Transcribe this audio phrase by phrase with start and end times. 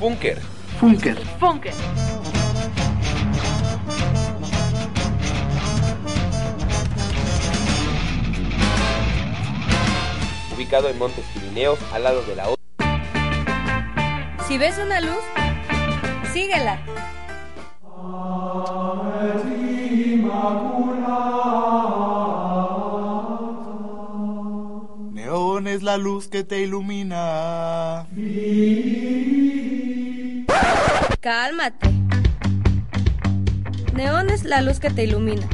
[0.00, 0.38] Funker.
[0.80, 1.14] Funker.
[1.38, 1.74] Funker.
[10.56, 12.56] Ubicado en Montes Pirineos, al lado de la otra.
[14.48, 15.20] Si ves una luz,
[16.32, 16.80] síguela.
[25.12, 28.06] Neón es la luz que te ilumina.
[31.20, 31.90] Cálmate.
[33.92, 35.46] Neón es la luz que te ilumina.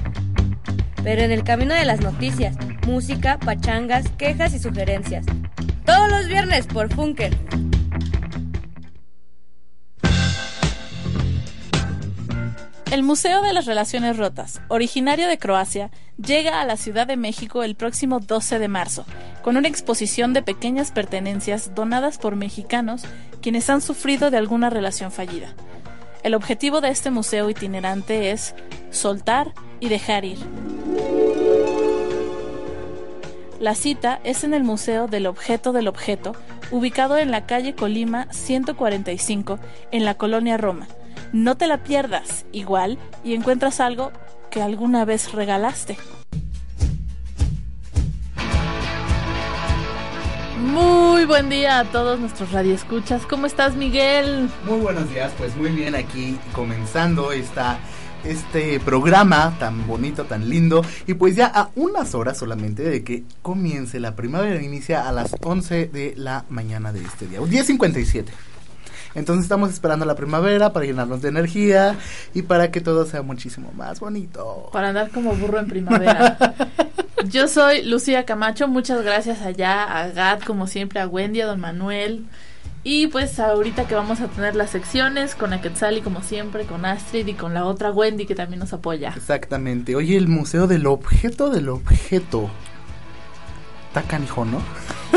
[1.03, 2.57] Pero en el camino de las noticias,
[2.87, 5.27] música, pachangas, quejas y sugerencias.
[5.85, 7.37] Todos los viernes por Funker.
[12.93, 17.65] El Museo de las Relaciones Rotas, originario de Croacia, llega a la Ciudad de México
[17.65, 19.05] el próximo 12 de marzo,
[19.43, 23.03] con una exposición de pequeñas pertenencias donadas por mexicanos
[23.47, 25.55] quienes han sufrido de alguna relación fallida.
[26.25, 28.57] El objetivo de este museo itinerante es
[28.91, 30.39] soltar y dejar ir.
[33.61, 36.35] La cita es en el Museo del Objeto del Objeto,
[36.73, 39.61] ubicado en la calle Colima 145,
[39.93, 40.89] en la colonia Roma.
[41.33, 44.11] No te la pierdas, igual, y encuentras algo
[44.51, 45.97] que alguna vez regalaste.
[50.59, 53.27] Muy buen día a todos nuestros radioescuchas.
[53.27, 54.49] ¿Cómo estás, Miguel?
[54.65, 57.79] Muy buenos días, pues muy bien aquí comenzando esta
[58.25, 60.83] este programa tan bonito, tan lindo.
[61.07, 65.35] Y pues ya a unas horas solamente de que comience la primavera, inicia a las
[65.43, 68.25] 11 de la mañana de este día, 10.57.
[69.15, 71.97] Entonces estamos esperando la primavera para llenarnos de energía
[72.35, 74.71] y para que todo sea muchísimo más bonito.
[74.73, 76.39] Para andar como burro en primavera.
[77.25, 81.61] Yo soy Lucía Camacho, muchas gracias allá a Gat, como siempre, a Wendy, a Don
[81.61, 82.27] Manuel.
[82.85, 87.27] Y pues ahorita que vamos a tener las secciones con Aquetzali como siempre, con Astrid
[87.27, 89.13] y con la otra Wendy que también nos apoya.
[89.17, 89.97] Exactamente.
[89.97, 92.49] Oye, el Museo del Objeto del Objeto.
[93.89, 94.61] Está canijo, ¿no?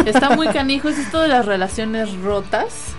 [0.06, 2.94] Está muy canijo, es esto de las relaciones rotas.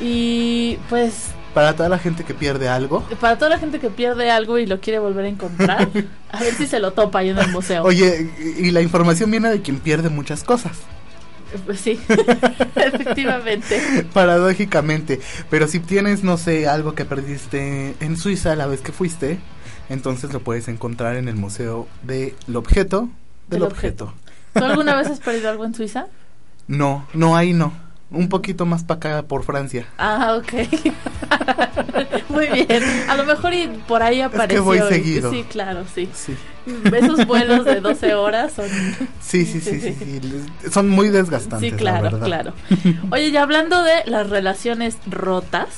[0.00, 3.02] Y pues Para toda la gente que pierde algo.
[3.20, 5.88] para toda la gente que pierde algo y lo quiere volver a encontrar,
[6.30, 7.82] a ver si se lo topa ahí en el museo.
[7.84, 10.78] Oye, y la información viene de quien pierde muchas cosas.
[11.66, 12.00] Pues sí,
[12.76, 14.06] efectivamente.
[14.12, 15.20] Paradójicamente.
[15.50, 19.38] Pero si tienes, no sé, algo que perdiste en Suiza la vez que fuiste,
[19.88, 23.10] entonces lo puedes encontrar en el Museo del Objeto
[23.48, 24.14] del, Del objeto.
[24.54, 26.06] ¿Tú alguna vez has perdido algo en Suiza?
[26.68, 27.72] No, no, ahí no.
[28.12, 29.86] Un poquito más para acá por Francia.
[29.98, 30.52] Ah, ok.
[32.28, 32.82] Muy bien.
[33.08, 34.64] A lo mejor y por ahí apareció.
[34.64, 35.30] voy seguido.
[35.30, 36.08] Sí, claro, sí.
[36.14, 36.36] Sí.
[36.94, 38.66] Esos vuelos de 12 horas son...
[39.20, 40.70] Sí, sí, sí, sí, sí.
[40.70, 41.60] Son muy desgastantes.
[41.60, 42.26] Sí, la claro, verdad.
[42.26, 42.52] claro.
[43.10, 45.68] Oye, ya hablando de las relaciones rotas,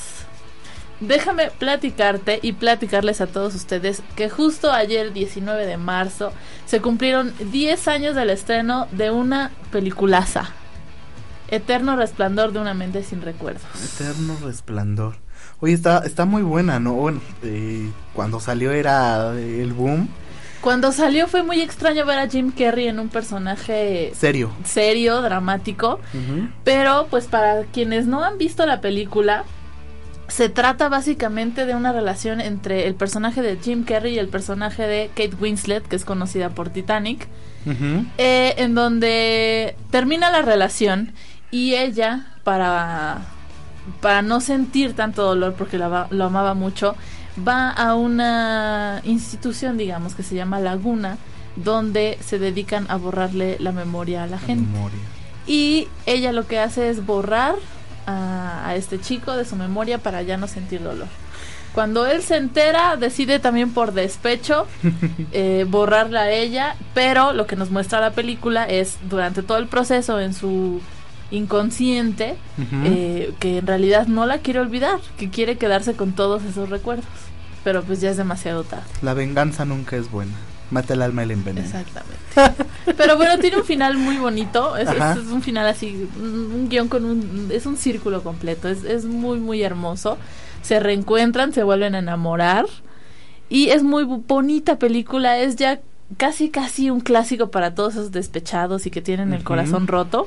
[1.01, 6.33] déjame platicarte y platicarles a todos ustedes que justo ayer, 19 de marzo,
[6.66, 10.51] se cumplieron 10 años del estreno de una peliculaza.
[11.54, 13.62] Eterno resplandor de una mente sin recuerdos.
[13.94, 15.16] Eterno resplandor.
[15.60, 16.94] Oye, está, está muy buena, ¿no?
[16.94, 20.09] Bueno, eh, cuando salió era el boom.
[20.60, 24.50] Cuando salió fue muy extraño ver a Jim Carrey en un personaje Serio.
[24.65, 26.00] serio, dramático.
[26.65, 29.44] Pero pues para quienes no han visto la película,
[30.28, 34.86] se trata básicamente de una relación entre el personaje de Jim Carrey y el personaje
[34.86, 37.28] de Kate Winslet, que es conocida por Titanic,
[38.16, 41.12] eh, en donde termina la relación
[41.50, 43.19] y ella, para,
[44.00, 46.97] para no sentir tanto dolor, porque la va- lo amaba mucho,
[47.47, 51.19] va a una institución, digamos, que se llama Laguna,
[51.56, 54.71] donde se dedican a borrarle la memoria a la gente.
[54.72, 54.99] Memoria.
[55.47, 57.54] Y ella lo que hace es borrar
[58.06, 61.06] a, a este chico de su memoria para ya no sentir dolor.
[61.75, 64.66] Cuando él se entera, decide también por despecho
[65.33, 69.66] eh, borrarla a ella, pero lo que nos muestra la película es durante todo el
[69.66, 70.80] proceso en su
[71.30, 72.36] inconsciente
[72.84, 77.04] eh, que en realidad no la quiere olvidar, que quiere quedarse con todos esos recuerdos.
[77.65, 78.84] Pero pues ya es demasiado tarde.
[79.03, 80.32] La venganza nunca es buena.
[80.71, 81.66] Mata el alma y la envenena.
[81.66, 82.65] Exactamente.
[82.97, 84.76] Pero bueno, tiene un final muy bonito.
[84.76, 85.12] Es, Ajá.
[85.12, 87.48] es- es un final así, un, guion con un...
[87.53, 88.68] Es un círculo completo.
[88.68, 90.18] Es, es muy, muy hermoso.
[90.62, 92.66] Se reencuentran, se vuelven a enamorar.
[93.48, 95.38] Y es muy bonita película.
[95.38, 95.80] Es ya
[96.18, 100.27] casi, casi un clásico para todos esos despechados y que tienen el corazón roto.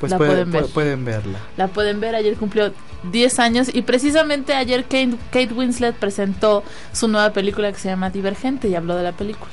[0.00, 0.64] Pues La puede- pueden ver.
[0.64, 1.38] pu- pueden verla.
[1.56, 2.72] La pueden ver, ayer cumplió
[3.10, 6.62] 10 años y precisamente ayer Kate, Kate Winslet presentó
[6.92, 9.52] su nueva película que se llama Divergente y habló de la película.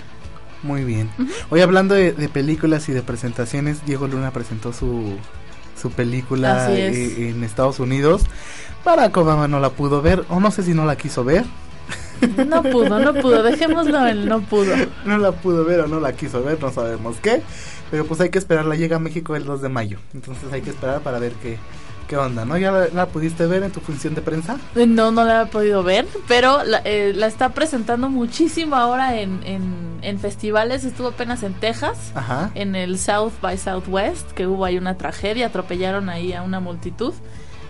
[0.63, 1.09] Muy bien.
[1.49, 5.15] Hoy hablando de, de películas y de presentaciones, Diego Luna presentó su
[5.79, 7.17] su película Así es.
[7.17, 8.23] en Estados Unidos.
[8.85, 11.43] Barack Obama no la pudo ver, o no sé si no la quiso ver.
[12.47, 14.75] No pudo, no pudo, dejémoslo en no pudo.
[15.05, 17.41] No la pudo ver o no la quiso ver, no sabemos qué.
[17.91, 19.99] Pero pues hay que esperarla, llega a México el 2 de mayo.
[20.13, 21.57] Entonces hay que esperar para ver qué,
[22.07, 22.57] qué onda, ¿no?
[22.57, 24.57] ¿Ya la, la pudiste ver en tu función de prensa?
[24.75, 29.41] No, no la he podido ver, pero la, eh, la está presentando muchísimo ahora en,
[29.45, 30.85] en, en festivales.
[30.85, 32.51] Estuvo apenas en Texas, Ajá.
[32.55, 37.13] en el South by Southwest, que hubo ahí una tragedia, atropellaron ahí a una multitud.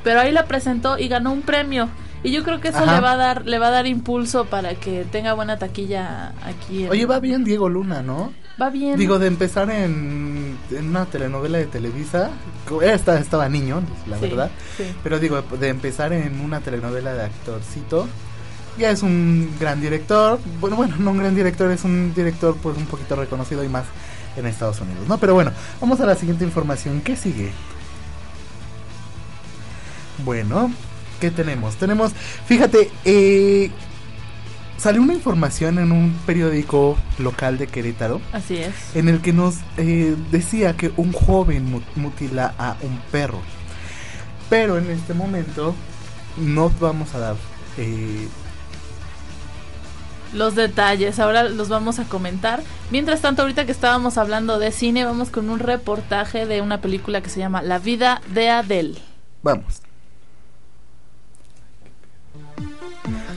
[0.04, 1.90] Pero ahí la presentó y ganó un premio.
[2.24, 2.96] Y yo creo que eso Ajá.
[2.96, 6.84] le va a dar le va a dar impulso para que tenga buena taquilla aquí.
[6.84, 8.32] en- Oye, va bien Diego Luna, ¿no?
[8.62, 8.96] Va bien.
[9.00, 12.30] Digo, de empezar en, en una telenovela de Televisa,
[12.84, 14.84] esta- estaba niño, la Sí, verdad, sí.
[15.04, 18.08] pero digo, de empezar en una telenovela de actorcito,
[18.78, 22.78] ya es un gran director, bueno, bueno, no un gran director, es un director pues
[22.78, 23.86] un poquito reconocido y más
[24.38, 25.18] en Estados Unidos, ¿no?
[25.18, 27.52] Pero bueno, vamos a la siguiente información, ¿qué sigue?
[30.24, 30.72] Bueno,
[31.22, 31.76] ¿qué tenemos?
[31.78, 32.12] Tenemos,
[32.46, 33.72] fíjate, eh,
[34.78, 38.74] salió una información en un periódico local de Querétaro, Así es.
[38.96, 43.40] en el que nos eh, decía que un joven mu- mutila a un perro.
[44.50, 45.74] Pero en este momento
[46.38, 47.36] no vamos a dar...
[47.78, 48.28] eh,
[50.34, 52.64] los detalles, ahora los vamos a comentar.
[52.90, 57.20] Mientras tanto, ahorita que estábamos hablando de cine, vamos con un reportaje de una película
[57.22, 58.98] que se llama La vida de Adele.
[59.44, 59.82] vamos.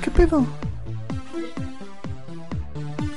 [0.04, 0.44] ¿Qué pedo?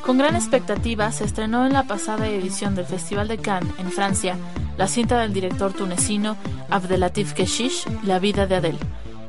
[0.05, 4.37] Con gran expectativa se estrenó en la pasada edición del Festival de Cannes en Francia
[4.77, 6.37] la cinta del director tunecino
[6.69, 8.77] Abdelatif Keshish, La vida de Adele,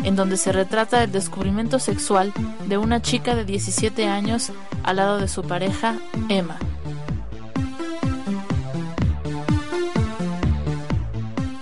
[0.05, 2.33] en donde se retrata el descubrimiento sexual
[2.69, 4.53] de una chica de 17 años
[4.85, 5.97] al lado de su pareja,
[6.29, 6.59] Emma.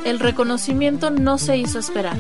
[0.04, 2.19] El reconocimiento no se hizo esperar.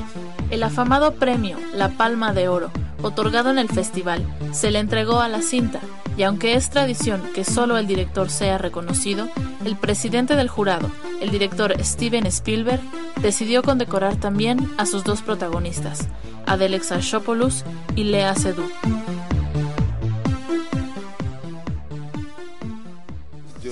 [0.48, 2.70] El afamado premio La Palma de Oro,
[3.02, 5.80] otorgado en el festival, se le entregó a la cinta,
[6.16, 9.28] y aunque es tradición que solo el director sea reconocido,
[9.64, 10.90] el presidente del jurado,
[11.20, 12.80] el director Steven Spielberg,
[13.20, 16.08] decidió condecorar también a sus dos protagonistas,
[16.46, 17.64] Adele Exarchopoulos
[17.94, 18.70] y Lea Seydoux.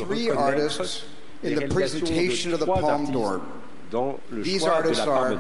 [0.07, 1.05] three artists
[1.43, 3.41] in the presentation of the Palme d'Or
[4.31, 5.39] These artists are.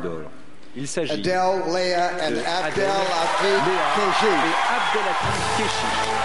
[0.76, 2.90] Il s'agit Adele, Leah, and de Abdel
[5.56, 6.24] Keshi.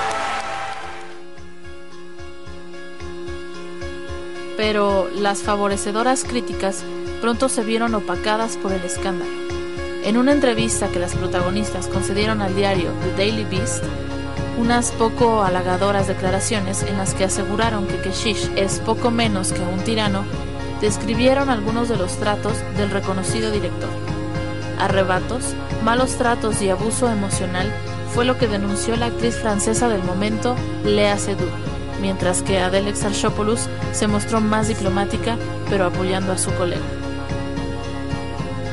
[4.60, 6.84] pero las favorecedoras críticas
[7.22, 9.32] pronto se vieron opacadas por el escándalo.
[10.04, 13.86] En una entrevista que las protagonistas concedieron al diario The Daily Beast,
[14.60, 19.80] unas poco halagadoras declaraciones en las que aseguraron que Keshish es poco menos que un
[19.86, 20.26] tirano,
[20.82, 24.19] describieron algunos de los tratos del reconocido director.
[24.80, 25.44] Arrebatos,
[25.84, 27.70] malos tratos y abuso emocional
[28.14, 30.56] fue lo que denunció la actriz francesa del momento,
[30.86, 31.52] Lea Seydoux,
[32.02, 35.38] mientras que Adele Exarchopoulos se mostró más diplomática,
[35.70, 36.82] pero apoyando a su colega.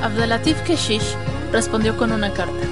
[0.02, 1.16] Abdelatif Keshish
[1.52, 2.66] respondió con una carta.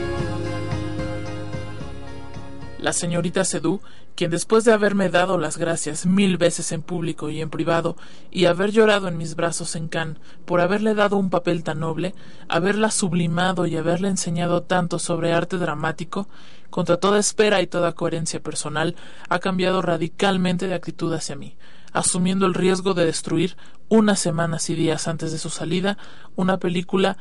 [2.79, 3.81] La señorita Sedú,
[4.14, 7.97] quien después de haberme dado las gracias mil veces en público y en privado,
[8.30, 12.14] y haber llorado en mis brazos en Cannes por haberle dado un papel tan noble,
[12.49, 16.28] haberla sublimado y haberle enseñado tanto sobre arte dramático,
[16.71, 18.97] contra toda espera y toda coherencia personal,
[19.28, 21.56] ha cambiado radicalmente de actitud hacia mí,
[21.92, 23.56] asumiendo el riesgo de destruir,
[23.88, 25.99] unas semanas y días antes de su salida,
[26.37, 27.18] una película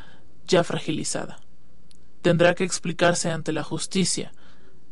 [0.47, 1.39] ya fragilizada.
[2.21, 4.31] Tendrá que explicarse ante la justicia,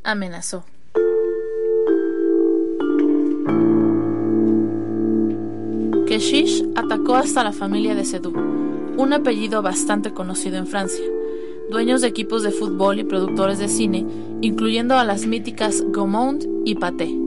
[0.04, 0.66] Amenazó.
[6.12, 8.34] Keshish atacó hasta la familia de Sedou,
[8.98, 11.06] un apellido bastante conocido en Francia,
[11.70, 14.06] dueños de equipos de fútbol y productores de cine,
[14.42, 17.18] incluyendo a las míticas Gaumont y Pathé.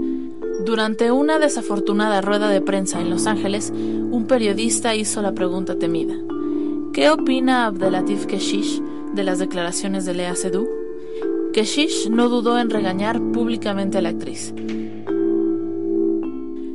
[0.66, 6.16] Durante una desafortunada rueda de prensa en Los Ángeles, un periodista hizo la pregunta temida.
[6.92, 8.82] ¿Qué opina Abdelatif Keshish
[9.14, 10.68] de las declaraciones de Lea Seydoux?
[11.54, 14.52] Keshish no dudó en regañar públicamente a la actriz.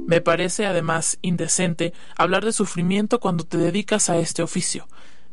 [0.10, 4.88] Me parece además indecente hablar de sufrimiento cuando te dedicas a este oficio.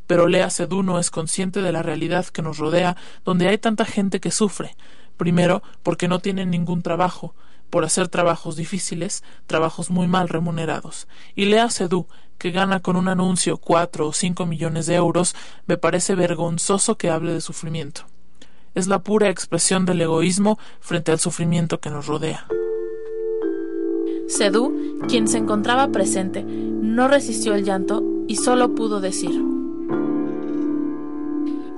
[0.06, 3.87] Pero Lea Sedú no es consciente de la realidad que nos rodea, donde hay tanta
[3.87, 4.76] gente que sufre.
[5.16, 7.35] Primero, porque no tienen ningún trabajo,
[7.71, 11.09] por hacer trabajos difíciles, trabajos muy mal remunerados.
[11.35, 12.06] Y Lea Sedú,
[12.37, 17.09] que gana con un anuncio cuatro o cinco millones de euros, me parece vergonzoso que
[17.09, 18.02] hable de sufrimiento.
[18.75, 22.47] Es la pura expresión del egoísmo frente al sufrimiento que nos rodea.
[24.28, 29.42] Sedú, quien se encontraba presente, no resistió el llanto y solo pudo decir: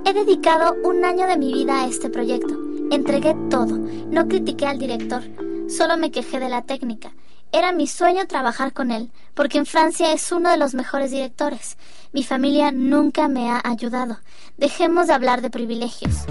[0.05, 2.57] He dedicado un año de mi vida a este proyecto.
[2.91, 3.77] Entregué todo.
[4.09, 5.21] No critiqué al director.
[5.67, 7.11] Solo me quejé de la técnica.
[7.51, 11.77] Era mi sueño trabajar con él, porque en Francia es uno de los mejores directores.
[12.13, 14.17] Mi familia nunca me ha ayudado.
[14.57, 16.25] Dejemos de hablar de privilegios.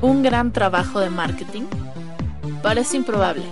[0.00, 1.64] ¿Un gran trabajo de marketing?
[2.62, 3.44] Parece improbable.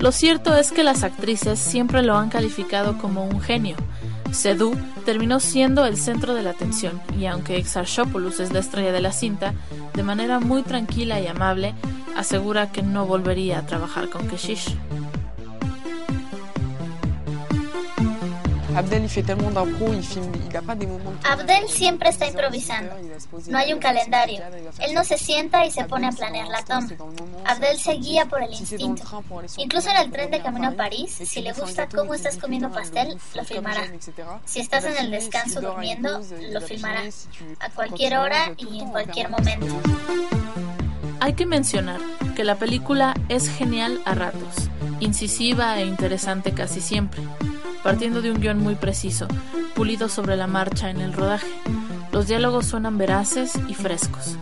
[0.00, 3.76] Lo cierto es que las actrices siempre lo han calificado como un genio.
[4.30, 9.00] Sedú terminó siendo el centro de la atención y aunque Exarchopoulos es la estrella de
[9.00, 9.54] la cinta,
[9.94, 11.74] de manera muy tranquila y amable,
[12.16, 14.76] asegura que no volvería a trabajar con Keshish.
[18.78, 19.08] Abdel
[21.24, 22.94] Abdel siempre está improvisando.
[23.48, 24.40] No hay un calendario.
[24.78, 26.88] Él no se sienta y se pone a planear la toma.
[27.44, 29.02] Abdel se guía por el instinto.
[29.56, 33.18] Incluso en el tren de camino a París, si le gusta cómo estás comiendo pastel,
[33.34, 33.82] lo filmará.
[34.44, 36.20] Si estás en el descanso durmiendo,
[36.52, 37.02] lo filmará.
[37.58, 39.74] A cualquier hora y en cualquier momento.
[41.18, 42.00] Hay que mencionar
[42.36, 44.70] que la película es genial a ratos,
[45.00, 47.24] incisiva e interesante casi siempre
[47.82, 49.26] partiendo de un guion muy preciso,
[49.74, 51.48] pulido sobre la marcha en el rodaje.
[52.12, 54.36] Los diálogos suenan veraces y frescos.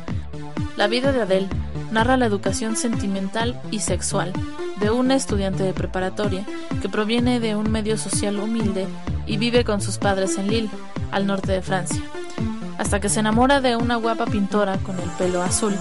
[0.76, 1.48] La vida de Adele
[1.90, 4.32] narra la educación sentimental y sexual
[4.80, 6.44] de una estudiante de preparatoria
[6.82, 8.86] que proviene de un medio social humilde
[9.26, 10.70] y vive con sus padres en Lille,
[11.10, 12.00] al norte de Francia,
[12.78, 15.74] hasta que se enamora de una guapa pintora con el pelo azul,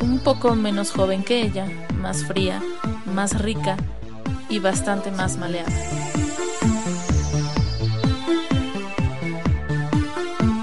[0.00, 1.66] un poco menos joven que ella,
[2.00, 2.62] más fría,
[3.14, 3.76] más rica
[4.48, 5.72] y bastante más maleada.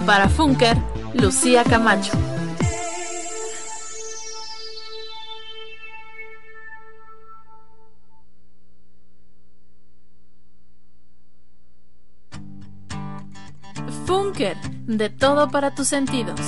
[0.06, 0.78] Para Funker,
[1.14, 2.12] Lucía Camacho.
[14.06, 14.58] Funker,
[14.88, 16.40] de todo para tus sentidos.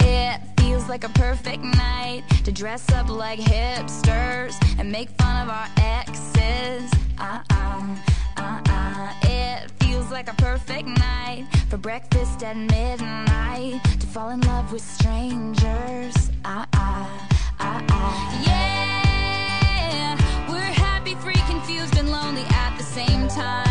[0.00, 5.50] It feels like a perfect night to dress up like hipsters and make fun of
[5.50, 6.88] our exes.
[7.18, 14.30] Uh -uh, uh it feels like a perfect night for breakfast at midnight to fall
[14.30, 16.14] in love with strangers.
[16.44, 17.28] Ah, ah,
[17.60, 18.42] ah, ah.
[18.46, 20.16] Yeah,
[20.50, 23.69] we're happy, free, confused, and lonely at the same time.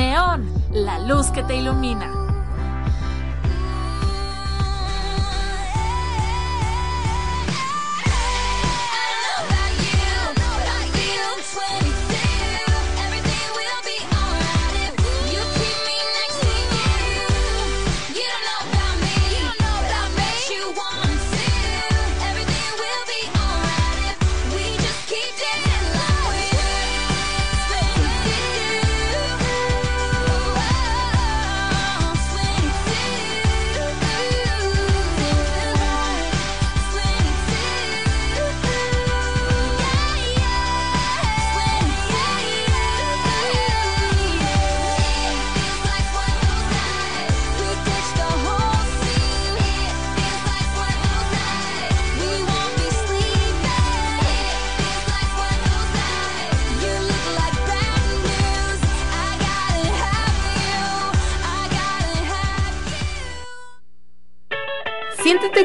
[0.00, 2.19] Neón, la luz que te ilumina.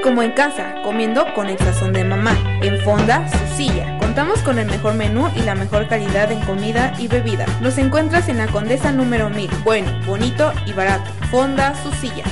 [0.05, 2.37] Como en casa, comiendo con el sazón de mamá.
[2.61, 3.97] En Fonda, su silla.
[3.97, 7.47] Contamos con el mejor menú y la mejor calidad en comida y bebida.
[7.59, 9.49] Nos encuentras en la Condesa número 1000.
[9.63, 11.09] Bueno, bonito y barato.
[11.31, 12.23] Fonda, su silla.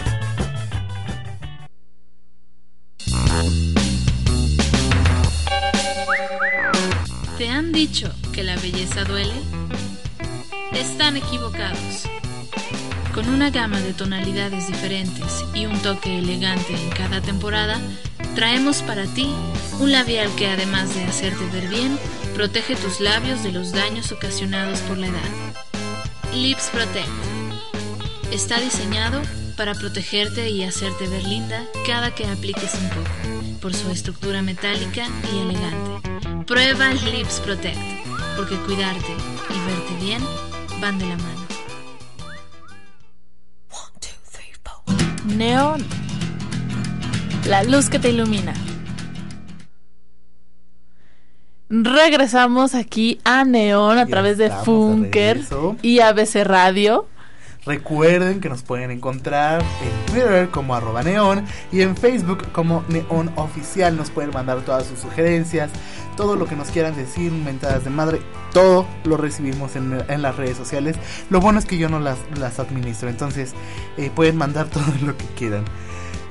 [7.39, 9.33] ¿Te han dicho que la belleza duele?
[10.73, 12.07] Están equivocados.
[13.13, 17.79] Con una gama de tonalidades diferentes y un toque elegante en cada temporada,
[18.33, 19.29] traemos para ti
[19.79, 21.99] un labial que además de hacerte ver bien,
[22.33, 25.29] protege tus labios de los daños ocasionados por la edad.
[26.33, 27.07] Lips Protect.
[28.31, 29.21] Está diseñado
[29.57, 35.05] para protegerte y hacerte ver linda cada que apliques un poco, por su estructura metálica
[35.31, 36.09] y elegante.
[36.47, 37.77] Prueba Lips Protect,
[38.35, 39.13] porque cuidarte
[39.51, 40.23] y verte bien
[40.81, 41.62] van de la mano.
[45.25, 45.83] Neón.
[47.47, 48.53] La luz que te ilumina.
[51.69, 55.41] Regresamos aquí a Neón a Ya través de Funker
[55.81, 57.07] y ABC Radio.
[57.65, 63.31] Recuerden que nos pueden encontrar en Twitter como arroba neón y en Facebook como neón
[63.37, 63.95] oficial.
[63.95, 65.71] Nos pueden mandar todas sus sugerencias,
[66.15, 68.21] todo lo que nos quieran decir, mentadas de madre,
[68.51, 70.95] todo lo recibimos en, en las redes sociales.
[71.29, 73.53] Lo bueno es que yo no las, las administro, entonces
[73.97, 75.65] eh, pueden mandar todo lo que quieran.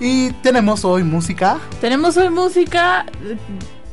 [0.00, 1.58] Y tenemos hoy música.
[1.80, 3.06] Tenemos hoy música.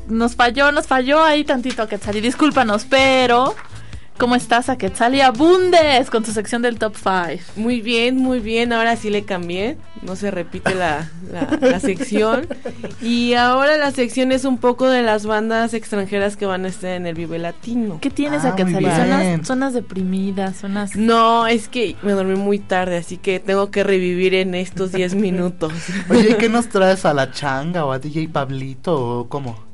[0.08, 2.20] Nos falló, nos falló ahí tantito a Quetzali.
[2.20, 3.56] Discúlpanos, pero.
[4.20, 7.42] ¿Cómo estás a Quetzali Abundes con tu sección del top 5?
[7.56, 8.74] Muy bien, muy bien.
[8.74, 9.78] Ahora sí le cambié.
[10.02, 12.46] No se repite la, la, la sección.
[13.02, 16.90] Y ahora la sección es un poco de las bandas extranjeras que van a estar
[16.92, 18.00] en el Vive Latino.
[18.02, 18.86] ¿Qué tienes Ah, a muy Quetzali?
[18.86, 18.98] bien.
[18.98, 20.96] Zonas, zonas deprimidas, zonas.
[20.98, 25.16] No, es que me dormí muy tarde, así que tengo que revivir en estos 10
[25.16, 25.72] minutos.
[26.10, 29.69] Oye, ¿qué nos traes a la changa o a DJ Pablito o cómo?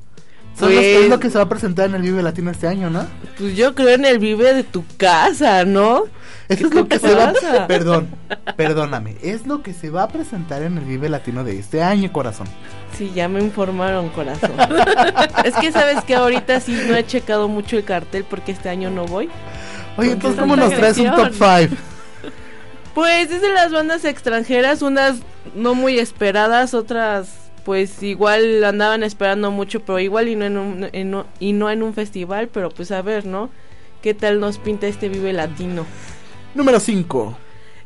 [0.59, 3.05] Pues- es lo que se va a presentar en el Vive Latino este año, ¿no?
[3.37, 6.03] Pues yo creo en el Vive de tu casa, ¿no?
[6.47, 7.67] Eso es ¿Qué lo que se va pasa?
[7.67, 8.07] Perdón,
[8.55, 9.17] perdóname.
[9.21, 12.47] Es lo que se va a presentar en el Vive Latino de este año, corazón.
[12.97, 14.51] Sí, ya me informaron, corazón.
[15.43, 18.89] es que sabes que ahorita sí no he checado mucho el cartel porque este año
[18.91, 19.29] no voy.
[19.97, 21.69] Oye, entonces, ¿cómo nos traes un top agresión.
[21.69, 21.81] 5?
[22.93, 25.17] Pues es de las bandas extranjeras, unas
[25.53, 30.89] no muy esperadas, otras pues igual andaban esperando mucho, pero igual y no en un,
[30.93, 33.49] en y no en un festival, pero pues a ver, ¿no?
[34.03, 35.85] ¿Qué tal nos pinta este Vive Latino?
[36.53, 37.37] Número 5.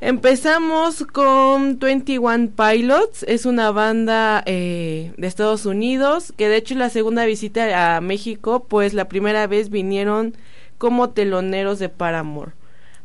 [0.01, 6.89] Empezamos con 21 Pilots, es una banda eh, de Estados Unidos, que de hecho la
[6.89, 10.35] segunda visita a México, pues la primera vez vinieron
[10.77, 12.51] como teloneros de Paramore.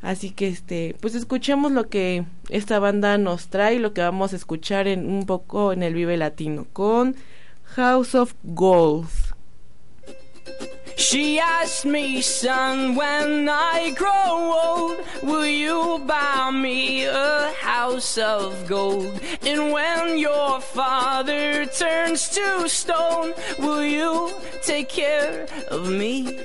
[0.05, 4.37] Así que este, pues escuchemos lo que esta banda nos trae, lo que vamos a
[4.37, 7.17] escuchar en un poco en el Vive Latino con
[7.75, 9.09] House of Gold.
[10.97, 18.69] She asked me, son, when I grow old, will you buy me a house of
[18.69, 19.19] gold?
[19.43, 26.39] And when your father turns to stone, will you take care of me?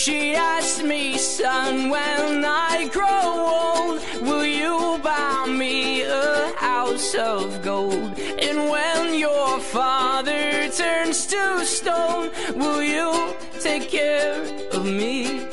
[0.00, 3.20] She asked me, son, when I grow
[3.60, 8.18] old, will you buy me a house of gold?
[8.18, 14.40] And when your father turns to stone, will you take care
[14.72, 15.46] of me?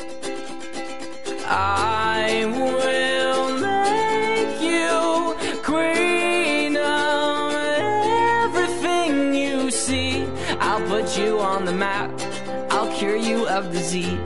[1.45, 7.53] I will make you queen of
[8.45, 10.25] everything you see.
[10.61, 12.26] I'll put you on the map.
[13.07, 14.19] Cure you of disease.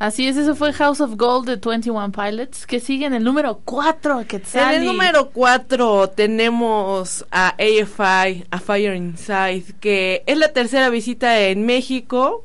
[0.00, 3.60] Así es, eso fue House of Gold de 21 Pilots, que sigue en el número
[3.64, 4.22] 4,
[4.54, 11.38] En el número 4 tenemos a AFI, a Fire Inside, que es la tercera visita
[11.38, 12.44] en México,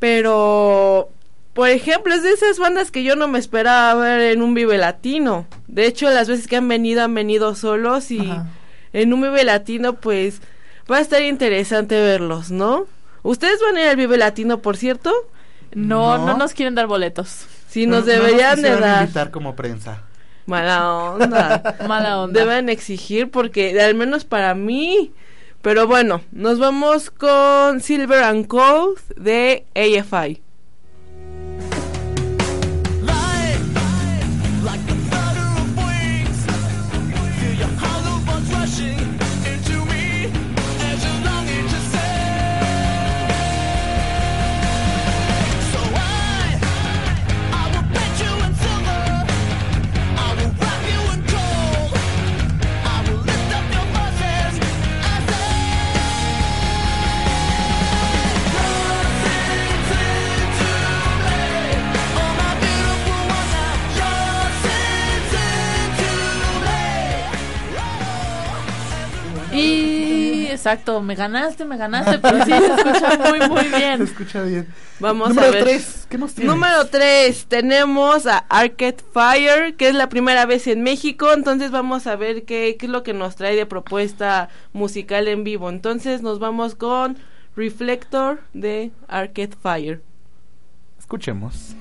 [0.00, 1.10] pero
[1.52, 4.78] por ejemplo es de esas bandas que yo no me esperaba ver en un Vive
[4.78, 5.46] Latino.
[5.68, 8.48] De hecho, las veces que han venido han venido solos y Ajá.
[8.92, 10.40] en un Vive Latino pues
[10.92, 12.86] va a estar interesante verlos, ¿no?
[13.22, 15.12] ¿Ustedes van a ir al Vive Latino, por cierto?
[15.74, 16.36] No, no, No.
[16.38, 17.46] nos quieren dar boletos.
[17.68, 19.02] Sí, nos No- no deberían de dar.
[19.02, 20.02] invitar como prensa.
[20.46, 21.76] Mala onda.
[21.88, 22.40] Mala onda.
[22.40, 25.12] Deben exigir porque al menos para mí.
[25.62, 30.42] Pero bueno, nos vamos con Silver and Gold de AFI.
[70.62, 71.02] Exacto.
[71.02, 74.02] Me ganaste, me ganaste, pero sí se escucha muy, muy Se bien.
[74.02, 74.68] escucha bien.
[75.00, 75.64] Vamos Número a ver.
[75.64, 76.54] 3, ¿qué nos tienes?
[76.54, 82.06] Número 3, tenemos a Arcade Fire, que es la primera vez en México, entonces vamos
[82.06, 85.68] a ver qué, qué es lo que nos trae de propuesta musical en vivo.
[85.68, 87.18] Entonces nos vamos con
[87.56, 90.00] Reflector de Arcade Fire.
[90.98, 91.74] Escuchemos.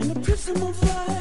[0.00, 1.17] In a.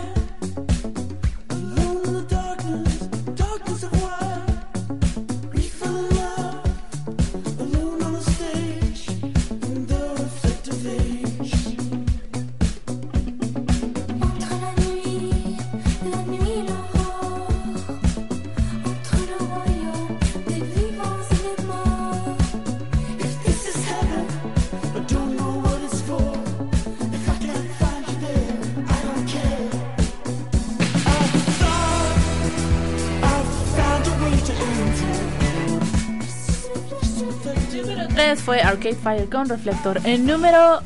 [38.18, 40.00] 3 fue Arcade Fire con Reflector.
[40.04, 40.82] En número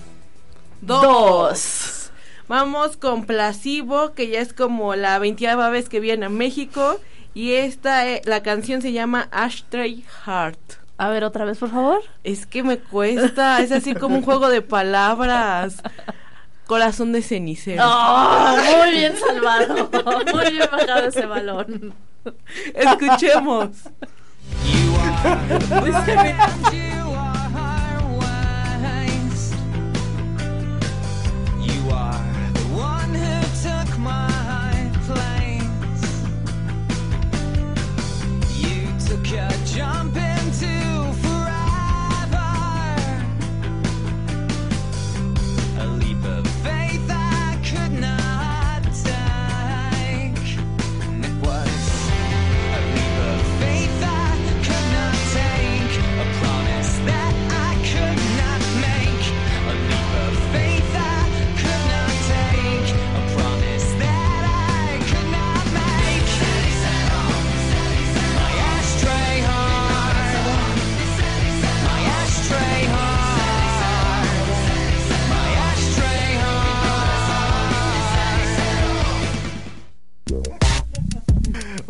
[0.81, 2.11] 2.
[2.49, 6.99] Vamos con Placebo, que ya es como la veintiava vez que viene a México.
[7.33, 10.59] Y esta, eh, la canción se llama Ashtray Heart.
[10.97, 12.01] A ver, otra vez, por favor.
[12.25, 15.81] Es que me cuesta, es así como un juego de palabras.
[16.67, 17.81] Corazón de cenicero.
[17.85, 18.57] ¡Oh!
[18.77, 19.89] Muy bien salvado.
[20.33, 21.93] Muy bien bajado ese balón.
[22.75, 23.69] Escuchemos.
[26.73, 26.81] You
[39.31, 40.30] You took a jump into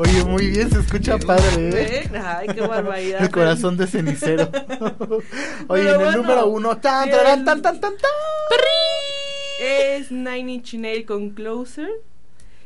[0.02, 2.10] Oye, muy bien, se escucha padre, ¿eh?
[2.12, 2.22] ¿Eh?
[2.26, 3.22] Ay, qué barbaridad.
[3.22, 4.50] El corazón de cenicero.
[4.80, 5.22] Oye,
[5.68, 7.92] Pero en el bueno, número uno, tan, tan, tan, tan, tan.
[9.62, 11.88] Es Nine Inch Nail con Closer.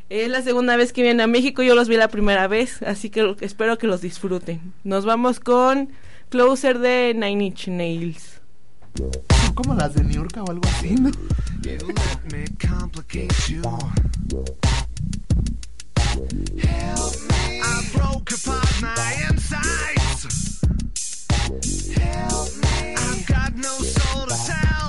[0.10, 3.10] Es la segunda vez que vienen a México, yo los vi la primera vez, así
[3.10, 4.62] que espero que los disfruten.
[4.86, 5.90] Nos vamos con
[6.30, 8.40] Closer de Nine Inch Nails.
[8.96, 10.96] Son como las de New York o algo así.
[10.96, 11.12] ¿no?
[16.18, 16.24] I've
[23.28, 24.85] got no soul to tell.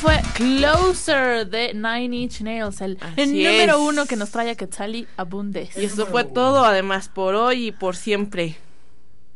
[0.00, 3.78] Fue Closer de Nine Inch Nails, el, número es.
[3.78, 5.76] uno que nos trae a Quetzali Abundes.
[5.76, 8.56] Y eso fue todo, además, por hoy y por siempre.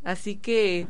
[0.04, 0.86] Así que...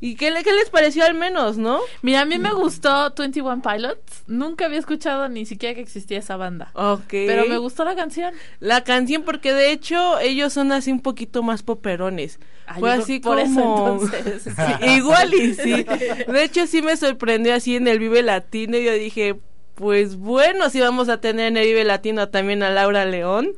[0.00, 1.80] ¿Y qué, le- qué les pareció al menos, no?
[2.02, 4.22] Mira, a mí me gustó 21 Pilots.
[4.28, 6.70] Nunca había escuchado ni siquiera que existía esa banda.
[6.74, 7.08] Ok.
[7.08, 8.32] Pero me gustó la canción.
[8.60, 12.38] La canción, porque de hecho ellos son así un poquito más poperones.
[12.66, 13.92] Ah, Fue así por eso, como...
[14.02, 14.42] entonces.
[14.54, 15.84] Sí, igual y sí.
[16.28, 19.36] De hecho sí me sorprendió así en el Vive Latino y yo dije,
[19.74, 23.52] pues bueno, sí vamos a tener en el Vive Latino también a Laura León.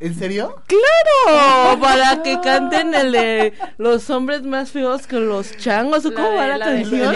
[0.00, 0.54] ¿En serio?
[0.68, 1.80] ¡Claro!
[1.80, 6.06] Para que canten el de los hombres más feos que los changos.
[6.06, 7.14] ¿O La ¿Cómo va de- la, canción?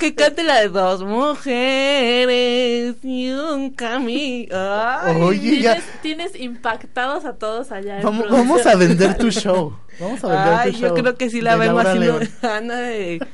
[0.00, 4.48] que cante la de dos mujeres y un camino.
[4.56, 5.20] Ay.
[5.22, 5.74] Oye, ya.
[5.74, 8.00] Tienes, tienes impactados a todos allá.
[8.02, 9.76] Vamos, a vender tu show.
[10.00, 10.96] Vamos a vender Ay, tu yo show.
[10.96, 12.00] creo que sí la vemos así.
[12.42, 13.24] Anda de-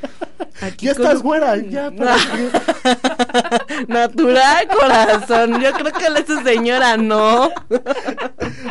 [0.63, 1.91] aquí Ya estás un- güera, ya.
[1.97, 3.85] para qué.
[3.89, 5.61] Natural, corazón.
[5.61, 7.51] Yo creo que esa señora no.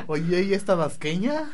[0.08, 1.51] Oye, ¿y esta vasqueña?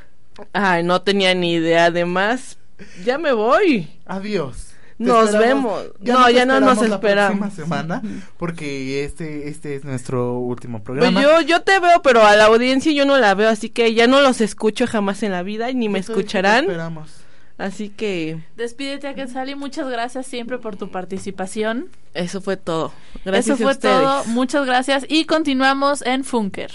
[0.54, 1.86] Ay, no tenía ni idea.
[1.86, 2.58] Además,
[3.04, 3.89] ya me voy.
[4.06, 4.63] Adiós.
[5.00, 5.86] Nos vemos.
[6.00, 7.38] No, ya no nos la esperamos.
[7.38, 8.02] próxima semana
[8.38, 11.21] porque este este es nuestro último Pues programa.
[11.21, 14.08] yo, yo te veo, pero a la audiencia yo no la veo, así que ya
[14.08, 16.65] no los escucho jamás en la vida y ni me escucharán.
[16.65, 17.12] te esperamos.
[17.58, 21.89] Así que Despídete a muchas gracias siempre por tu participación.
[22.13, 22.91] eso fue todo.
[23.26, 23.98] Gracias Eso fue a ustedes.
[24.00, 24.26] todo.
[24.26, 26.72] Muchas gracias y continuamos en Funker.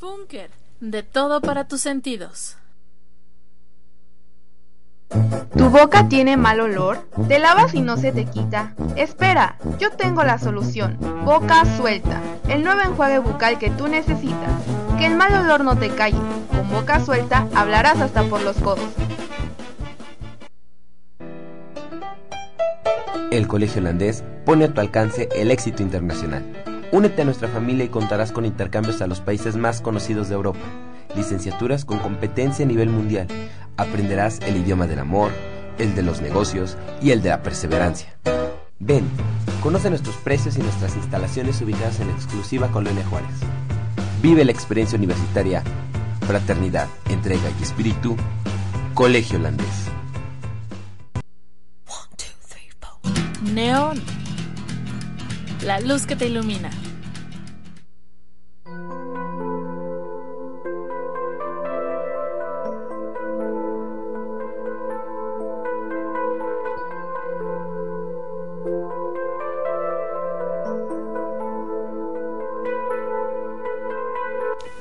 [0.00, 2.56] Funker, de todo para tus sentidos.
[5.56, 7.08] ¿Tu boca tiene mal olor?
[7.28, 8.74] ¿Te lavas y no se te quita?
[8.96, 10.98] Espera, yo tengo la solución.
[11.24, 14.50] Boca suelta, el nuevo enjuague bucal que tú necesitas.
[14.98, 16.18] Que el mal olor no te calle.
[16.50, 18.88] Con boca suelta hablarás hasta por los codos.
[23.30, 26.44] El Colegio Holandés pone a tu alcance el éxito internacional.
[26.92, 30.60] Únete a nuestra familia y contarás con intercambios a los países más conocidos de Europa,
[31.16, 33.26] licenciaturas con competencia a nivel mundial.
[33.76, 35.32] Aprenderás el idioma del amor,
[35.78, 38.16] el de los negocios y el de la perseverancia.
[38.78, 39.04] Ven,
[39.62, 43.36] conoce nuestros precios y nuestras instalaciones ubicadas en la exclusiva Colonia Juárez.
[44.22, 45.62] Vive la experiencia universitaria,
[46.26, 48.16] fraternidad, entrega y espíritu,
[48.94, 49.90] Colegio Holandés.
[53.54, 54.00] Neón.
[55.64, 56.70] La luz que te ilumina.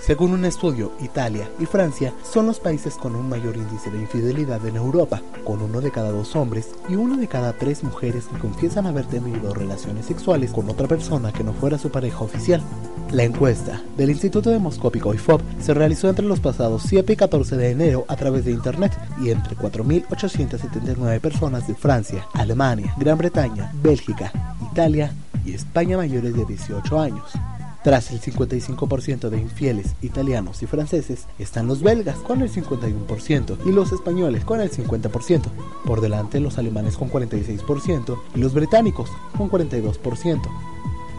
[0.06, 4.64] Según un estudio, Italia y Francia son los países con un mayor índice de infidelidad
[4.68, 8.38] en Europa, con uno de cada dos hombres y una de cada tres mujeres que
[8.38, 12.62] confiesan haber tenido relaciones sexuales con otra persona que no fuera su pareja oficial.
[13.12, 17.72] La encuesta del Instituto Demoscópico IFOP se realizó entre los pasados 7 y 14 de
[17.72, 24.32] enero a través de Internet y entre 4.879 personas de Francia, Alemania, Gran Bretaña, Bélgica,
[24.72, 25.12] Italia
[25.44, 27.24] y España mayores de 18 años.
[27.86, 33.72] Tras el 55% de infieles italianos y franceses están los belgas con el 51% y
[33.72, 35.44] los españoles con el 50%.
[35.86, 40.42] Por delante los alemanes con 46% y los británicos con 42%.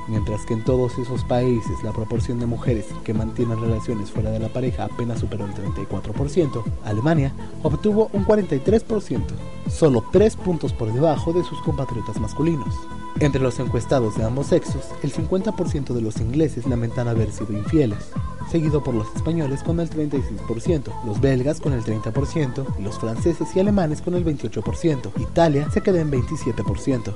[0.09, 4.41] Mientras que en todos esos países la proporción de mujeres que mantienen relaciones fuera de
[4.41, 9.23] la pareja apenas superó el 34%, Alemania obtuvo un 43%,
[9.71, 12.75] solo 3 puntos por debajo de sus compatriotas masculinos.
[13.19, 18.11] Entre los encuestados de ambos sexos, el 50% de los ingleses lamentan haber sido infieles,
[18.51, 23.49] seguido por los españoles con el 36%, los belgas con el 30% y los franceses
[23.57, 25.13] y alemanes con el 28%.
[25.19, 27.13] Italia se queda en 27%.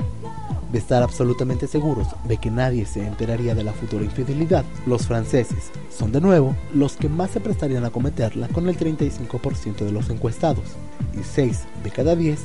[0.73, 5.71] De estar absolutamente seguros de que nadie se enteraría de la futura infidelidad, los franceses
[5.91, 10.09] son de nuevo los que más se prestarían a cometerla con el 35% de los
[10.09, 10.65] encuestados,
[11.13, 12.39] y 6 de cada 10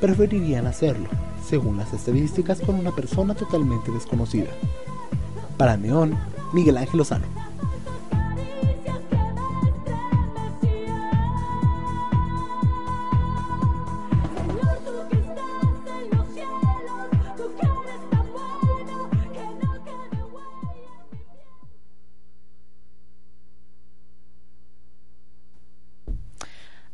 [0.00, 1.08] preferirían hacerlo,
[1.52, 4.48] según las estadísticas con una persona totalmente desconocida.
[5.58, 6.18] Para Neón,
[6.54, 7.26] Miguel Ángel Lozano.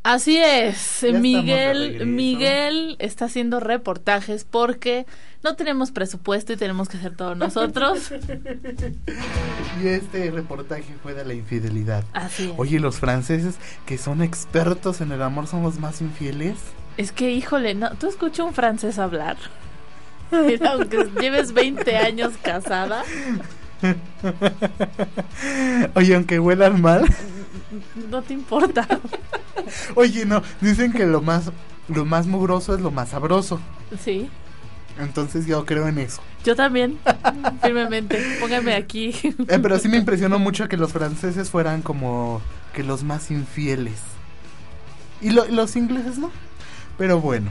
[0.09, 2.07] Así es, Miguel.
[2.07, 5.05] Miguel está haciendo reportajes porque
[5.43, 8.11] no tenemos presupuesto y tenemos que hacer todo nosotros.
[9.83, 12.05] Y este reportaje fue de la infidelidad.
[12.15, 12.55] Así es.
[12.57, 16.57] Oye, los franceses que son expertos en el amor son los más infieles.
[16.97, 19.37] Es que, híjole, no, ¿tú escuchas un francés hablar?
[20.33, 23.05] Mira, aunque lleves 20 años casada,
[25.95, 27.05] Oye, aunque huelan mal.
[28.11, 28.87] no te importa.
[29.95, 31.51] Oye, no, dicen que lo más
[31.89, 33.61] lo más mugroso es lo más sabroso.
[34.05, 34.29] Sí,
[34.99, 36.21] Entonces yo creo en eso.
[36.45, 36.99] yo también,
[37.63, 38.21] firmemente.
[38.41, 39.15] Póngame aquí.
[39.49, 42.43] Eh, pero sí me impresionó mucho que los franceses fueran como
[42.75, 43.99] que los más infieles.
[45.23, 46.31] Y lo- los ingleses no.
[46.99, 47.51] Pero bueno.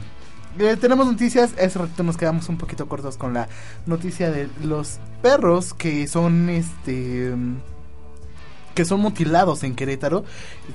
[0.58, 3.48] Eh, tenemos noticias, hace ratito nos quedamos un poquito cortos con la
[3.86, 7.32] noticia de los perros que son este
[8.74, 10.24] que son mutilados en Querétaro.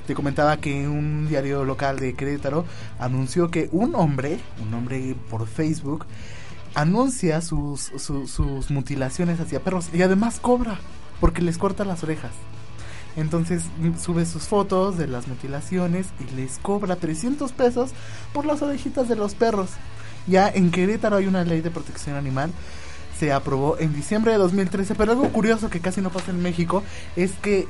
[0.07, 2.65] Te comentaba que un diario local de Querétaro
[2.99, 6.05] anunció que un hombre, un hombre por Facebook,
[6.75, 10.79] anuncia sus, su- sus mutilaciones hacia perros y además cobra
[11.19, 12.31] porque les corta las orejas.
[13.15, 17.91] Entonces mm, sube sus fotos de las mutilaciones y les cobra 300 pesos
[18.33, 19.69] por las orejitas de los perros.
[20.25, 22.51] Ya en Querétaro hay una ley de protección animal.
[23.19, 26.83] Se aprobó en diciembre de 2013, pero algo curioso que casi no pasa en México
[27.15, 27.67] es que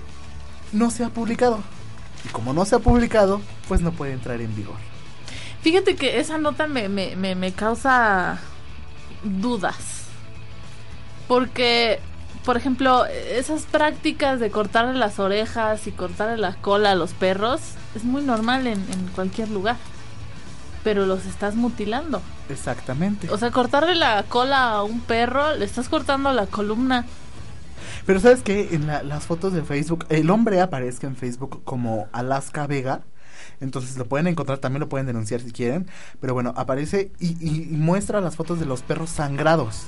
[0.74, 1.60] no se ha publicado.
[2.26, 4.76] Y como no se ha publicado, pues no puede entrar en vigor.
[5.62, 8.40] Fíjate que esa nota me, me, me, me causa
[9.24, 9.76] dudas.
[11.28, 12.00] Porque,
[12.44, 17.62] por ejemplo, esas prácticas de cortarle las orejas y cortarle la cola a los perros
[17.96, 19.78] es muy normal en, en cualquier lugar.
[20.84, 22.22] Pero los estás mutilando.
[22.50, 23.30] Exactamente.
[23.30, 27.06] O sea, cortarle la cola a un perro, le estás cortando la columna.
[28.06, 32.08] Pero sabes que en la- las fotos de Facebook, el hombre aparezca en Facebook como
[32.12, 33.02] Alaska Vega.
[33.62, 35.88] Entonces lo pueden encontrar, también lo pueden denunciar si quieren.
[36.20, 39.84] Pero bueno, aparece y, y- y muestra las fotos de los perros sangrados.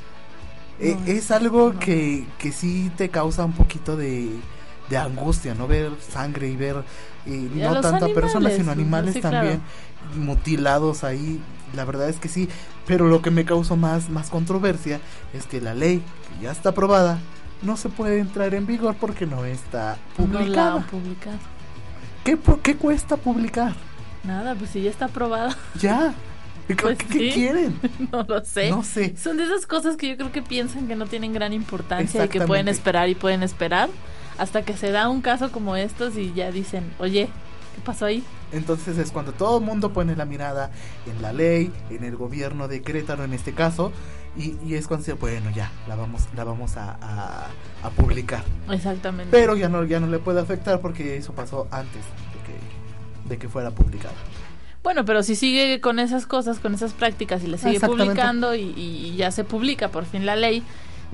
[0.80, 4.30] Eh, No, es algo que, que sí te causa un poquito de,
[4.90, 5.68] de angustia, ¿no?
[5.68, 6.84] Ver sangre y ver
[7.26, 9.38] eh, Y no tanto a personas, sino animales sí, claro.
[9.38, 9.62] también
[10.16, 11.42] mutilados ahí.
[11.76, 12.50] La verdad es que sí.
[12.86, 15.00] Pero lo que me causó más, más controversia
[15.34, 16.04] es que la ley,
[16.38, 17.20] que ya está aprobada,
[17.66, 20.74] no se puede entrar en vigor porque no está No la publicada.
[20.76, 21.38] han publicado.
[22.24, 23.74] ¿Qué, pu- ¿Qué cuesta publicar?
[24.24, 25.56] Nada, pues si ya está aprobada.
[25.80, 26.14] Ya.
[26.68, 27.32] ¿Qué, Pues qué sí.
[27.34, 27.80] quieren?
[28.12, 28.70] No lo sé.
[28.72, 29.16] No sé.
[29.18, 32.30] Son de esas cosas que yo creo que piensan que no tienen gran importancia y
[32.30, 33.90] que pueden esperar y pueden esperar
[34.40, 37.30] hasta que se da un caso como estos y ya dicen, oye,
[37.76, 38.24] ¿qué pasó ahí?
[38.52, 40.72] Entonces es cuando todo el mundo pone la mirada
[41.06, 43.92] en la ley, en el gobierno de Querétaro en este caso,
[44.38, 47.48] y, y es cuando se bueno ya, la vamos, la vamos a, a-
[47.84, 48.44] a publicar.
[48.70, 49.30] Exactamente.
[49.32, 53.38] Pero ya no, ya no le puede afectar porque eso pasó antes de que, de
[53.38, 54.14] que fuera publicada.
[54.84, 59.16] Bueno, pero si sigue con esas cosas, con esas prácticas y le sigue publicando y,
[59.18, 60.62] ya se publica por fin la ley,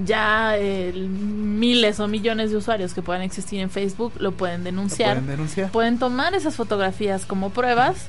[0.03, 5.13] ya eh, miles o millones de usuarios que puedan existir en Facebook lo pueden denunciar.
[5.17, 5.71] pueden denunciar.
[5.71, 8.07] Pueden tomar esas fotografías como pruebas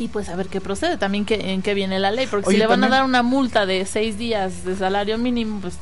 [0.00, 2.56] y pues a ver qué procede, también que, en qué viene la ley, porque Oye,
[2.56, 5.74] si le van también- a dar una multa de seis días de salario mínimo, pues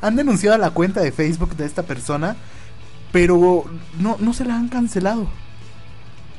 [0.00, 2.36] Han denunciado la cuenta de Facebook de esta persona,
[3.12, 3.64] pero
[4.00, 5.28] no, no se la han cancelado.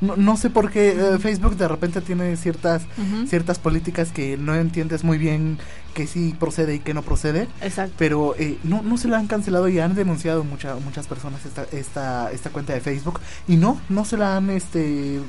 [0.02, 2.82] No, no sé por qué eh, Facebook de repente tiene ciertas
[3.28, 5.60] ciertas políticas que no entiendes muy bien
[5.94, 7.48] que sí procede y que no procede.
[7.62, 7.96] Exacto.
[7.98, 11.66] Pero eh, no, no se la han cancelado y han denunciado mucha, muchas personas esta,
[11.72, 15.20] esta, esta cuenta de Facebook y no, no se la han este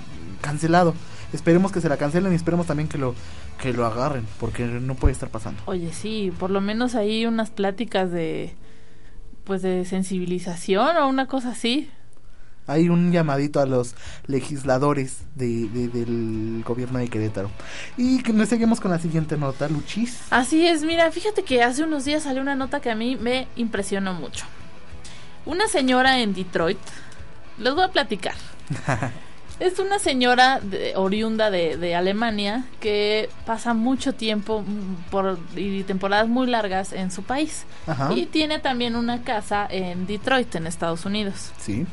[0.40, 0.94] cancelado.
[1.34, 3.14] Esperemos que se la cancelen y esperemos también que lo
[3.60, 5.60] que lo agarren porque no puede estar pasando.
[5.66, 8.54] Oye, sí, por lo menos hay unas pláticas de
[9.44, 11.90] pues de sensibilización o una cosa así.
[12.66, 13.94] Hay un llamadito a los
[14.26, 17.50] legisladores de, de- del gobierno de Querétaro.
[17.98, 20.20] Y que nos seguimos con la siguiente nota, Luchis.
[20.30, 23.48] Así es, mira, fíjate que hace unos días salió una nota que a mí me
[23.56, 24.46] impresionó mucho.
[25.44, 26.78] Una señora en Detroit,
[27.58, 28.34] les voy a platicar.
[29.60, 35.84] Es una señora de- oriunda de, de Alemania que pasa mucho tiempo mm, por, y
[35.84, 37.64] temporadas muy largas en su país.
[37.86, 38.12] Ajá.
[38.14, 41.52] Y tiene también una casa en Detroit, en Estados Unidos.
[41.58, 41.86] Sí.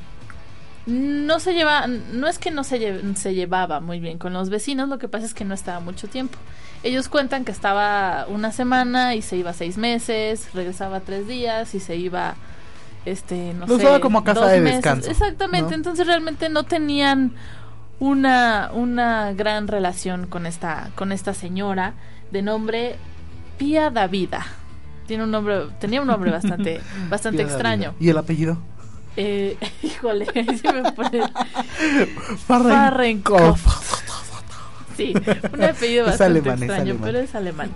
[0.87, 4.49] No se lleva, no es que no se, lle- se llevaba muy bien con los
[4.49, 6.39] vecinos, lo que pasa es que no estaba mucho tiempo.
[6.81, 11.79] Ellos cuentan que estaba una semana y se iba seis meses, regresaba tres días y
[11.79, 12.33] se iba,
[13.05, 14.77] este, no Lo sé, usaba como casa de meses.
[14.77, 15.75] descanso, Exactamente, ¿no?
[15.75, 17.33] entonces realmente no tenían
[17.99, 21.93] una, una gran relación con esta, con esta señora
[22.31, 22.95] de nombre
[23.57, 24.45] Pía Davida.
[25.07, 27.93] Tiene un nombre, tenía un nombre bastante, bastante extraño.
[27.99, 28.57] ¿Y el apellido?
[29.17, 31.21] Eh, híjole, sí me pone.
[32.47, 33.91] Farrenkopf.
[34.95, 35.13] Sí,
[35.53, 37.71] un apellido bastante alemán, extraño, pero es alemán.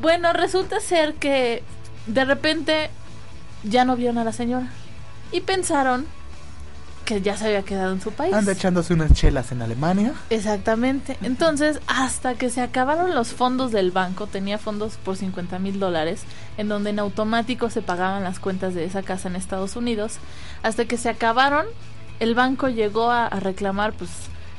[0.00, 1.62] Bueno, resulta ser que
[2.06, 2.90] de repente
[3.64, 4.68] ya no vieron a la señora
[5.32, 6.06] y pensaron
[7.04, 8.32] que ya se había quedado en su país.
[8.32, 10.12] Anda echándose unas chelas en Alemania.
[10.30, 11.16] Exactamente.
[11.22, 16.22] Entonces, hasta que se acabaron los fondos del banco, tenía fondos por 50 mil dólares,
[16.56, 20.18] en donde en automático se pagaban las cuentas de esa casa en Estados Unidos,
[20.62, 21.66] hasta que se acabaron,
[22.20, 24.10] el banco llegó a, a reclamar, pues,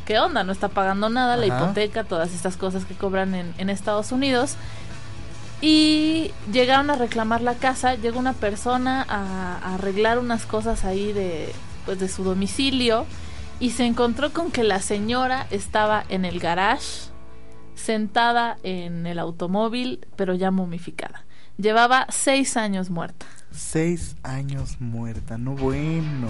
[0.05, 0.43] ¿qué onda?
[0.43, 4.55] No está pagando nada, la hipoteca, todas estas cosas que cobran en, en Estados Unidos.
[5.61, 11.53] Y llegaron a reclamar la casa, llegó una persona a, arreglar unas cosas ahí de,
[11.85, 13.05] pues, de su domicilio
[13.59, 17.11] y se encontró con que la señora estaba en el garage,
[17.75, 21.25] sentada en el automóvil, pero ya momificada.
[21.57, 23.27] Llevaba seis años muerta.
[23.51, 26.29] Seis años muerta, no bueno.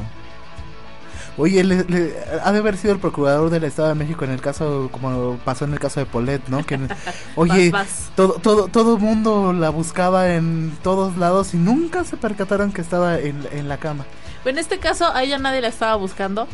[1.37, 2.13] Oye, le- le-
[2.43, 5.65] ha de haber sido el procurador del Estado de México en el caso, como pasó
[5.65, 6.65] en el caso de Polet, ¿no?
[6.65, 6.77] Que,
[7.35, 8.11] oye, Vas, vas.
[8.15, 13.17] todo todo todo mundo la buscaba en todos lados y nunca se percataron que estaba
[13.19, 14.05] en, en la cama.
[14.43, 16.47] En este caso, a ella nadie la estaba buscando.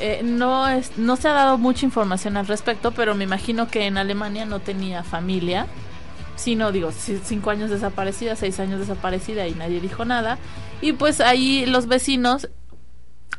[0.00, 3.86] Eh, no, es, no se ha dado mucha información al respecto, pero me imagino que
[3.86, 5.66] en Alemania no tenía familia.
[6.36, 10.38] Sino, digo, ci- cinco años desaparecida, seis años desaparecida y nadie dijo nada.
[10.80, 12.48] Y pues ahí los vecinos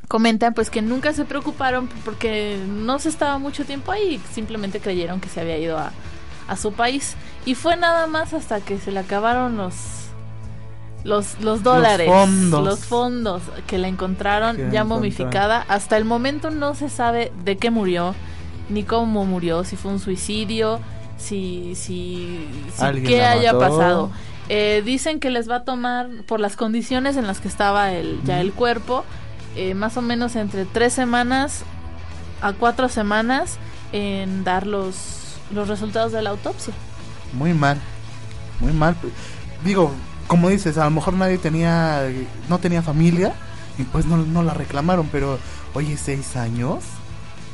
[0.08, 5.20] comentan pues que nunca se preocuparon porque no se estaba mucho tiempo ahí, simplemente creyeron
[5.20, 5.92] que se había ido a,
[6.48, 7.16] a su país.
[7.46, 9.74] Y fue nada más hasta que se le acabaron los
[11.06, 12.66] los, los dólares, fondos.
[12.66, 15.64] los fondos que la encontraron ya momificada.
[15.68, 18.16] Hasta el momento no se sabe de qué murió,
[18.70, 20.80] ni cómo murió, si fue un suicidio,
[21.18, 22.48] si, si,
[23.06, 23.78] qué haya mató.
[23.78, 24.12] pasado.
[24.50, 28.20] Eh, dicen que les va a tomar, por las condiciones en las que estaba el,
[28.26, 29.06] ya el cuerpo,
[29.56, 31.64] eh, más o menos entre tres semanas
[32.42, 33.58] a cuatro semanas
[33.92, 36.74] en dar los, los resultados de la autopsia.
[37.34, 37.80] Muy mal.
[38.60, 38.96] Muy mal.
[39.64, 39.92] Digo,
[40.28, 42.08] como dices, a lo mejor nadie tenía.
[42.50, 43.34] No tenía familia.
[43.78, 45.08] Y pues no, no la reclamaron.
[45.12, 45.40] Pero,
[45.74, 46.84] oye, seis años.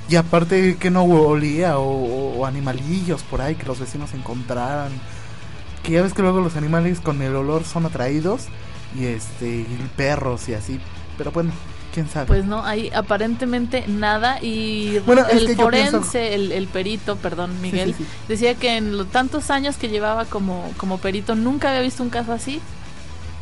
[0.09, 1.79] Y aparte que no olía.
[1.79, 4.91] O, o animalillos por ahí que los vecinos encontraran.
[5.83, 8.47] Que ya ves que luego los animales con el olor son atraídos.
[8.95, 9.47] Y este.
[9.47, 10.79] Y perros y así.
[11.17, 11.51] Pero bueno,
[11.93, 12.27] quién sabe.
[12.27, 17.15] Pues no, hay aparentemente nada y Bueno, es el que forense, pienso- el, el perito,
[17.17, 18.09] perdón Miguel, sí, sí.
[18.27, 22.09] decía que en los tantos años que llevaba como, como perito nunca había visto un
[22.09, 22.59] caso así.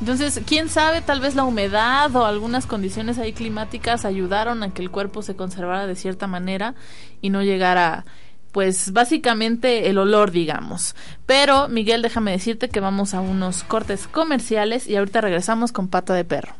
[0.01, 4.81] Entonces, quién sabe, tal vez la humedad o algunas condiciones ahí climáticas ayudaron a que
[4.81, 6.73] el cuerpo se conservara de cierta manera
[7.21, 8.05] y no llegara,
[8.53, 10.95] pues básicamente el olor, digamos.
[11.25, 16.13] Pero, Miguel, déjame decirte que vamos a unos cortes comerciales y ahorita regresamos con pata
[16.13, 16.53] de perro.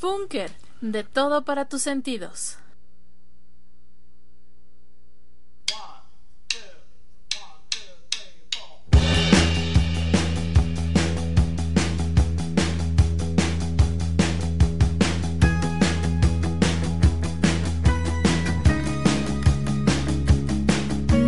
[0.00, 2.56] Funker, de todo para tus sentidos.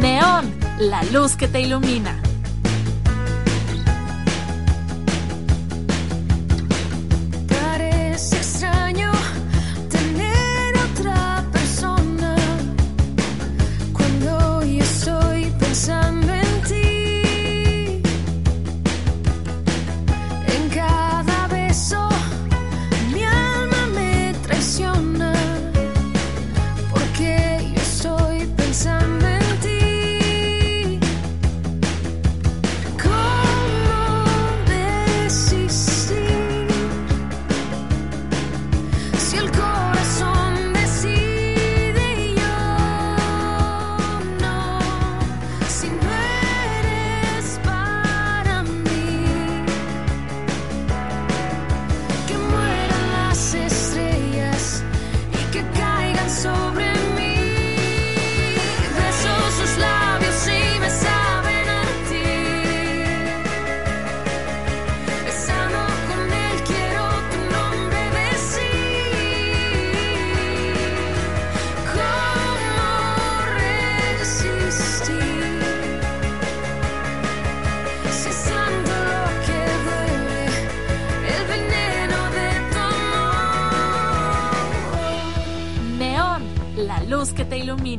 [0.01, 2.32] Neón, la luz que te ilumina.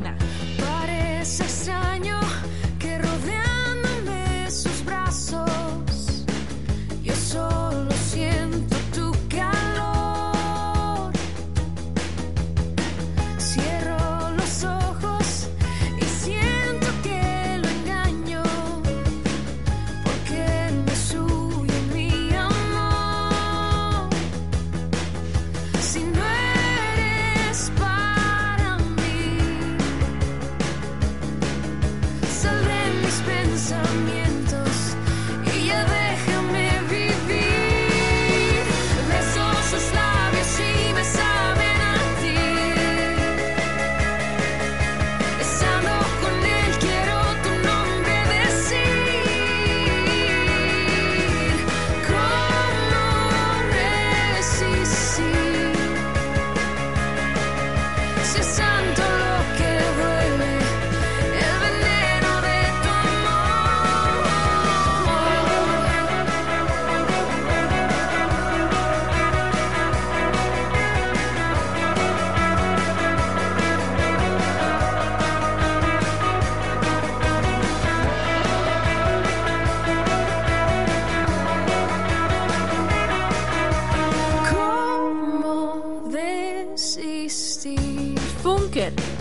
[0.02, 0.23] Que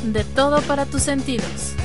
[0.03, 1.75] de todo para tus sentidos.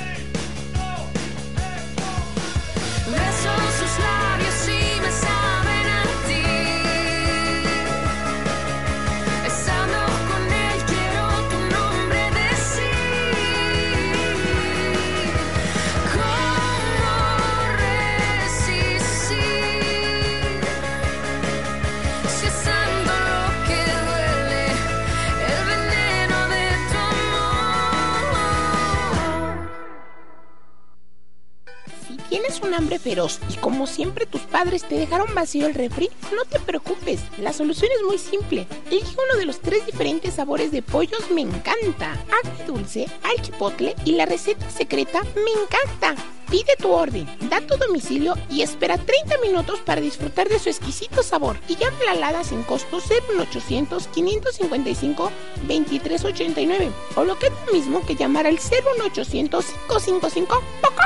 [33.79, 38.05] Como siempre tus padres te dejaron vacío el refri, no te preocupes, la solución es
[38.05, 38.67] muy simple.
[38.91, 44.17] Elige uno de los tres diferentes sabores de pollos me encanta, agridulce, al chipotle y
[44.17, 46.21] la receta secreta me encanta.
[46.51, 51.23] Pide tu orden, da tu domicilio y espera 30 minutos para disfrutar de su exquisito
[51.23, 51.59] sabor.
[51.69, 55.31] Y llama la Lada sin costo 01800 555
[55.67, 61.03] 2389 o lo que es lo mismo que llamar al 01800 555 Poco,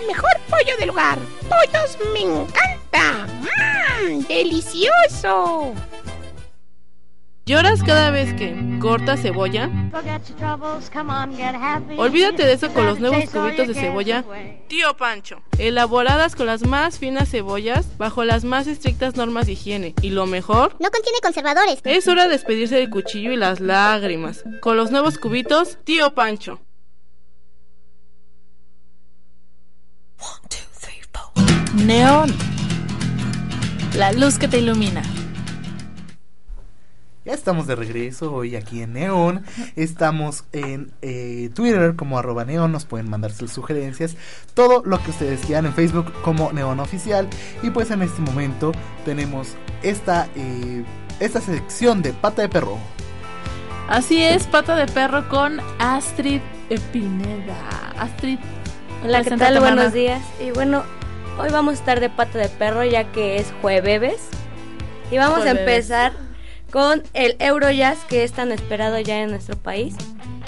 [0.00, 1.18] el mejor pollo del lugar.
[1.48, 3.26] Pollos me encanta.
[4.02, 4.26] ¡Mmm!
[4.26, 5.72] ¡Delicioso!
[7.46, 9.68] ¿Lloras cada vez que cortas cebolla?
[11.96, 14.24] Olvídate de eso con los nuevos cubitos de cebolla
[14.68, 19.94] Tío Pancho, elaboradas con las más finas cebollas bajo las más estrictas normas de higiene.
[20.00, 21.80] Y lo mejor, No contiene conservadores.
[21.84, 24.44] es hora de despedirse del cuchillo y las lágrimas.
[24.60, 26.60] Con los nuevos cubitos Tío Pancho.
[31.74, 32.34] Neón.
[33.96, 35.02] La luz que te ilumina.
[37.30, 39.44] Ya estamos de regreso hoy aquí en Neon.
[39.76, 42.72] Estamos en eh, Twitter como arroba Neon.
[42.72, 44.16] Nos pueden mandar sus sugerencias.
[44.54, 47.28] Todo lo que ustedes quieran en Facebook como Neon Oficial.
[47.62, 48.72] Y pues en este momento
[49.04, 49.54] tenemos
[49.84, 50.82] esta, eh,
[51.20, 52.78] esta sección de Pata de Perro.
[53.88, 56.40] Así es, pata de perro con Astrid
[56.92, 57.92] Pineda.
[57.96, 58.40] Astrid.
[59.04, 59.54] Hola, ¿qué tal?
[59.60, 59.74] mana.
[59.74, 60.20] Buenos días.
[60.44, 60.82] Y bueno,
[61.38, 64.16] hoy vamos a estar de pata de perro ya que es jueves.
[65.12, 66.29] Y vamos a empezar
[66.70, 69.94] con el Eurojazz que es tan esperado ya en nuestro país.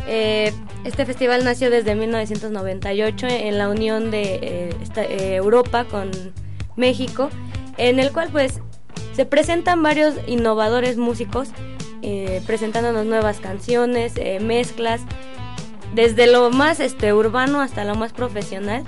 [0.07, 0.53] Eh,
[0.85, 6.11] este festival nació desde 1998 en la unión de eh, eh, Europa con
[6.75, 7.31] México,
[7.77, 8.61] en el cual pues
[9.15, 11.51] se presentan varios innovadores músicos
[12.03, 15.03] eh, presentándonos nuevas canciones, mezclas,
[15.95, 18.83] desde lo más este urbano hasta lo más profesional,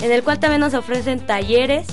[0.00, 1.86] en el cual también nos ofrecen talleres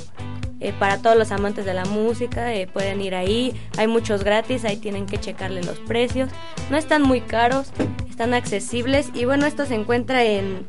[0.64, 4.64] eh, para todos los amantes de la música, eh, pueden ir ahí, hay muchos gratis,
[4.64, 6.30] ahí tienen que checarle los precios,
[6.72, 7.72] no están muy caros,
[8.10, 10.66] están accesibles y bueno, esto se encuentra en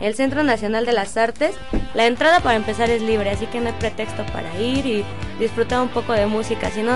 [0.00, 1.54] el Centro Nacional de las Artes.
[1.94, 5.04] La entrada para empezar es libre, así que no hay pretexto para ir y
[5.38, 6.70] disfrutar un poco de música.
[6.70, 6.92] Si no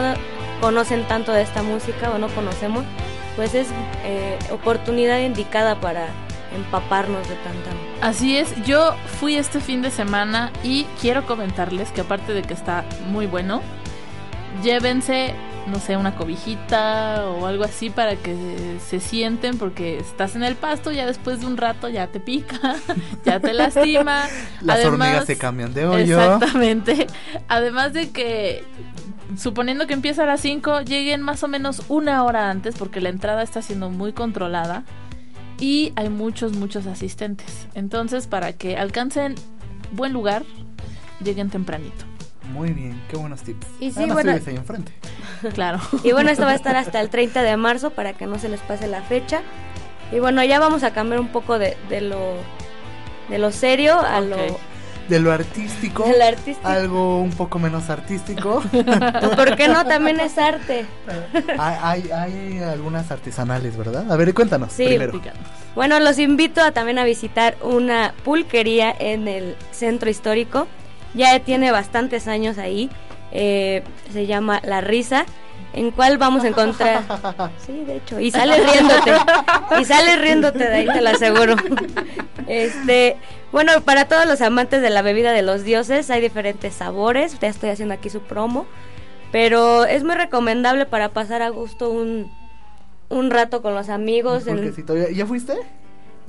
[0.62, 2.84] conocen tanto de esta música o no conocemos,
[3.36, 3.68] pues es
[4.04, 6.08] eh, oportunidad indicada para
[6.54, 7.70] empaparnos de tanta
[8.00, 12.54] Así es, yo fui este fin de semana y quiero comentarles que aparte de que
[12.54, 13.62] está muy bueno,
[14.62, 15.34] llévense,
[15.66, 20.56] no sé, una cobijita o algo así para que se sienten porque estás en el
[20.56, 22.76] pasto, ya después de un rato ya te pica,
[23.24, 24.24] ya te lastima.
[24.60, 26.20] Las Además- hormigas se cambian de hoyo.
[26.20, 27.06] Exactamente.
[27.48, 28.64] Además de que
[29.36, 33.10] suponiendo que empieza a las 5, lleguen más o menos una hora antes porque la
[33.10, 34.82] entrada está siendo muy controlada
[35.60, 37.66] y hay muchos, muchos asistentes.
[37.74, 39.34] Entonces, para que alcancen
[39.92, 40.42] buen lugar,
[41.22, 42.04] lleguen tempranito.
[42.52, 43.66] Muy bien, qué buenos tips.
[43.78, 44.92] Y sí, Además, bueno- ahí enfrente.
[45.54, 45.78] Claro.
[46.04, 48.48] Y bueno, esto va a estar hasta el 30 de marzo para que no se
[48.50, 49.40] les pase la fecha.
[50.12, 52.18] Y bueno, ya vamos a cambiar un poco de, de lo
[53.30, 54.36] de lo serio a lo
[55.10, 56.68] De lo artístico, De lo artístico.
[56.68, 58.62] algo un poco menos artístico.
[59.36, 59.84] ¿Por qué no?
[59.84, 60.86] También es arte.
[61.58, 64.10] hay, hay, hay algunas artesanales, ¿verdad?
[64.10, 65.20] A ver, cuéntanos Sí, primero.
[65.74, 70.68] Bueno, los invito a también a visitar una pulquería en el centro histórico.
[71.14, 72.88] Ya tiene bastantes años ahí.
[73.32, 73.82] Eh,
[74.12, 75.26] se llama La Risa.
[75.72, 77.02] En cual vamos a encontrar.
[77.64, 78.18] Sí, de hecho.
[78.18, 79.12] Y sales riéndote.
[79.80, 81.54] Y sales riéndote de ahí, te lo aseguro.
[82.46, 83.16] Este.
[83.52, 87.38] Bueno, para todos los amantes de la bebida de los dioses, hay diferentes sabores.
[87.40, 88.66] Ya estoy haciendo aquí su promo.
[89.32, 92.32] Pero es muy recomendable para pasar a gusto un,
[93.08, 94.46] un rato con los amigos.
[94.48, 95.54] en- Pulquecito, ¿Ya, ya fuiste?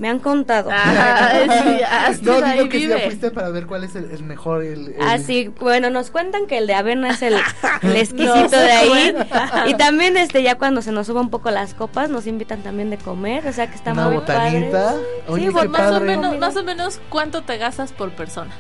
[0.01, 0.71] Me han contado.
[0.73, 1.29] Ah,
[1.63, 3.05] sí, Astrid no, digo que sí, ya vive.
[3.05, 4.63] fuiste para ver cuál es el, el mejor.
[4.63, 7.35] El, el- Ah, sí, bueno, nos cuentan que el de avena es el,
[7.83, 8.89] el exquisito No de ahí.
[8.89, 9.65] cuenta.
[9.67, 12.89] Y también este ya cuando se nos suba un poco las copas, nos invitan también
[12.89, 14.71] de comer, o sea que está Una muy botanita.
[14.71, 15.03] padre.
[15.27, 18.51] Oye, sí, pues, Más o, menos, más o menos, ¿cuánto te gastas por persona?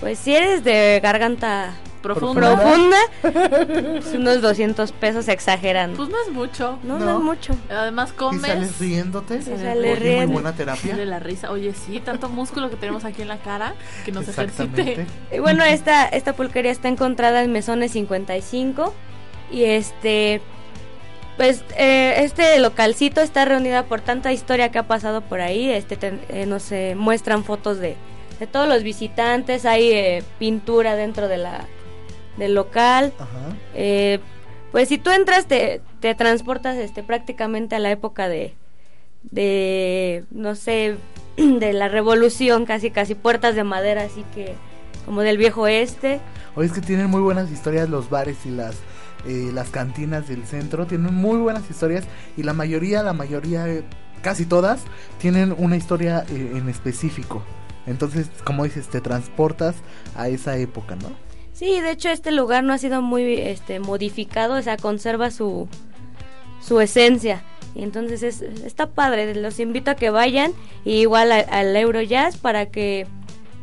[0.00, 1.70] Pues si eres de garganta
[2.14, 2.56] Profunda.
[2.56, 5.96] profunda, unos 200 pesos exagerando.
[5.96, 6.78] Pues no es mucho.
[6.82, 7.18] no, no, no.
[7.18, 7.56] es mucho.
[7.70, 8.42] Además ¿Y comes.
[8.42, 9.42] sales riéndote?
[9.42, 10.32] Sí, Oye, sale muy riendo.
[10.32, 10.96] buena terapia.
[10.96, 11.50] de la risa.
[11.50, 15.06] Oye, sí, tanto músculo que tenemos aquí en la cara que nos ejercite.
[15.32, 18.94] Y bueno, esta, esta pulquería está encontrada en Mesones 55
[19.50, 20.40] y este...
[21.36, 25.68] Pues eh, este localcito está reunida por tanta historia que ha pasado por ahí.
[25.68, 27.94] Este te- eh, nos eh, muestran fotos de,
[28.40, 29.66] de todos los visitantes.
[29.66, 31.66] Hay eh, pintura dentro de la
[32.36, 33.12] del local.
[33.18, 33.56] Ajá.
[33.74, 34.20] Eh,
[34.72, 38.54] pues si tú entras te, te transportas este prácticamente a la época de
[39.22, 40.96] de no sé
[41.36, 44.54] de la revolución casi casi puertas de madera así que
[45.04, 46.20] como del viejo oeste.
[46.56, 48.76] Oye, es que tienen muy buenas historias los bares y las
[49.26, 50.86] eh, las cantinas del centro.
[50.86, 52.04] Tienen muy buenas historias
[52.36, 53.82] y la mayoría, la mayoría, eh,
[54.22, 54.82] casi todas,
[55.18, 57.42] tienen una historia eh, en específico.
[57.86, 59.74] Entonces, como dices, te transportas
[60.14, 61.10] a esa época, ¿no?
[61.56, 65.68] Sí, de hecho este lugar no ha sido muy este modificado, o sea, conserva su
[66.60, 67.42] su esencia.
[67.74, 70.52] Y entonces es, está padre, los invito a que vayan
[70.84, 73.06] y igual a- al Eurojazz para que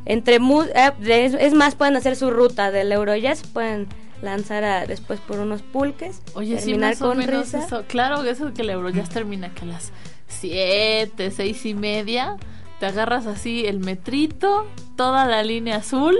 [0.05, 3.87] entre eh, es, es más pueden hacer su ruta del Eurojazz, pueden
[4.21, 7.65] lanzar a- después por unos pulques, Oye, sí, terminar o con menos risa.
[7.65, 7.83] eso.
[7.87, 9.91] Claro, eso que el Eurojazz termina que a las
[10.27, 12.37] 7, seis y media.
[12.79, 14.65] Te agarras así el metrito,
[14.95, 16.17] toda la línea azul.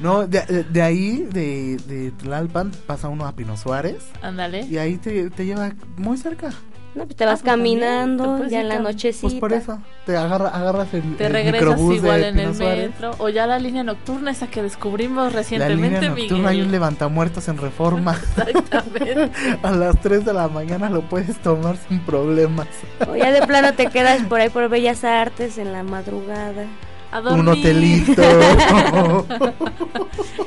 [0.00, 4.62] No, de, de- de ahí, de, de Tlalpan, pasa uno a Pino Suárez Ándale.
[4.66, 6.50] y ahí te, te lleva muy cerca.
[6.94, 9.28] No, pues te vas pues también, caminando te ya en la cam- nochecita.
[9.28, 12.48] Pues por eso, te agarra, agarras el, Te el regresas microbús igual de en Pino
[12.48, 12.90] el Suárez.
[12.90, 13.10] metro.
[13.18, 16.72] O ya la línea nocturna, esa que descubrimos La recientemente, línea nocturna hay un Miguel.
[16.72, 18.18] levantamuertos en reforma.
[18.46, 19.30] Exactamente.
[19.62, 22.66] a las 3 de la mañana lo puedes tomar sin problemas.
[23.10, 26.64] O ya de plano te quedas por ahí por Bellas Artes en la madrugada.
[27.12, 27.48] A Un dormir.
[27.48, 28.22] hotelito.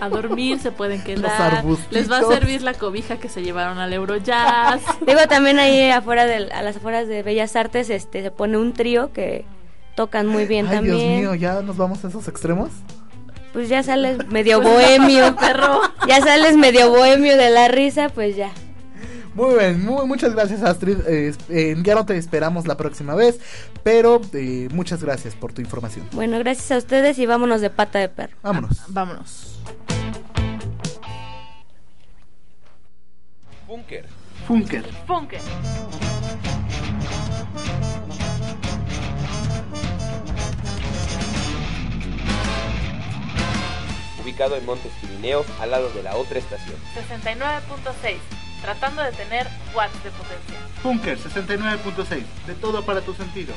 [0.02, 1.64] a dormir se pueden Los quedar.
[1.92, 4.82] Les va a servir la cobija que se llevaron al Eurojazz.
[5.08, 8.74] Digo, también ahí afuera del, a las afueras de Bellas Artes este se pone un
[8.74, 9.46] trío que
[9.96, 10.98] tocan muy bien Ay, también.
[10.98, 12.70] Dios mío, ¿ya nos vamos a esos extremos?
[13.54, 15.36] Pues ya sales medio Pues, bohemio.
[15.36, 15.82] perro.
[16.08, 18.52] Ya sales medio bohemio de la risa, pues ya.
[19.40, 20.98] Muy bien, muy, muchas gracias Astrid.
[21.08, 23.40] Eh, eh, ya no te esperamos la próxima vez,
[23.84, 26.06] pero eh, muchas gracias por tu información.
[26.12, 28.36] Bueno, gracias a ustedes y vámonos de pata de perro.
[28.44, 28.82] Vámonos.
[28.90, 29.62] Vámonos.
[33.66, 34.08] Bunker.
[34.46, 34.84] Funker.
[35.08, 35.40] Funke.
[44.22, 46.76] Ubicado en Montes Pirineos, al lado de la otra estación.
[46.94, 48.39] 69.6.
[48.62, 50.58] Tratando de tener watts de potencia.
[50.84, 53.54] Funker 69.6, de todo para tu sentido.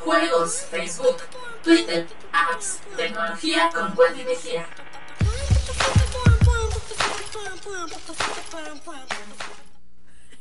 [0.00, 1.16] Juegos, Facebook,
[1.62, 4.66] Twitter, apps, tecnología con Wendy Mejía.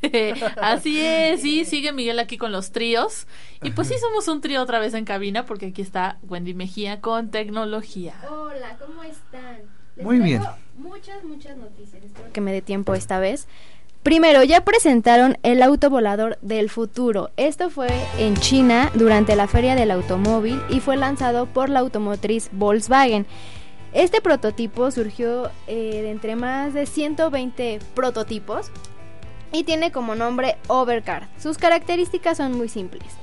[0.61, 3.27] Así es, sí, sigue Miguel aquí con los tríos.
[3.61, 7.01] Y pues sí, somos un trío otra vez en cabina porque aquí está Wendy Mejía
[7.01, 8.15] con tecnología.
[8.29, 9.59] Hola, ¿cómo están?
[9.95, 10.41] Les Muy bien.
[10.77, 12.03] Muchas, muchas noticias.
[12.03, 13.47] Espero que me dé tiempo esta vez.
[14.03, 17.29] Primero, ya presentaron el auto volador del futuro.
[17.37, 22.49] Esto fue en China durante la Feria del Automóvil y fue lanzado por la automotriz
[22.51, 23.27] Volkswagen.
[23.93, 28.71] Este prototipo surgió eh, de entre más de 120 prototipos
[29.51, 31.23] y tiene como nombre Overcard.
[31.39, 33.13] Sus características son muy simples.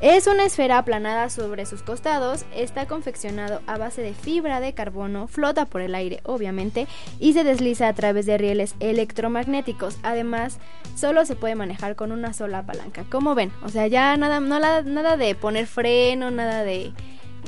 [0.00, 5.28] Es una esfera aplanada sobre sus costados, está confeccionado a base de fibra de carbono,
[5.28, 6.86] flota por el aire obviamente
[7.20, 9.96] y se desliza a través de rieles electromagnéticos.
[10.02, 10.58] Además,
[10.96, 13.04] solo se puede manejar con una sola palanca.
[13.10, 16.92] Como ven, o sea, ya nada, no la- nada de poner freno, nada de,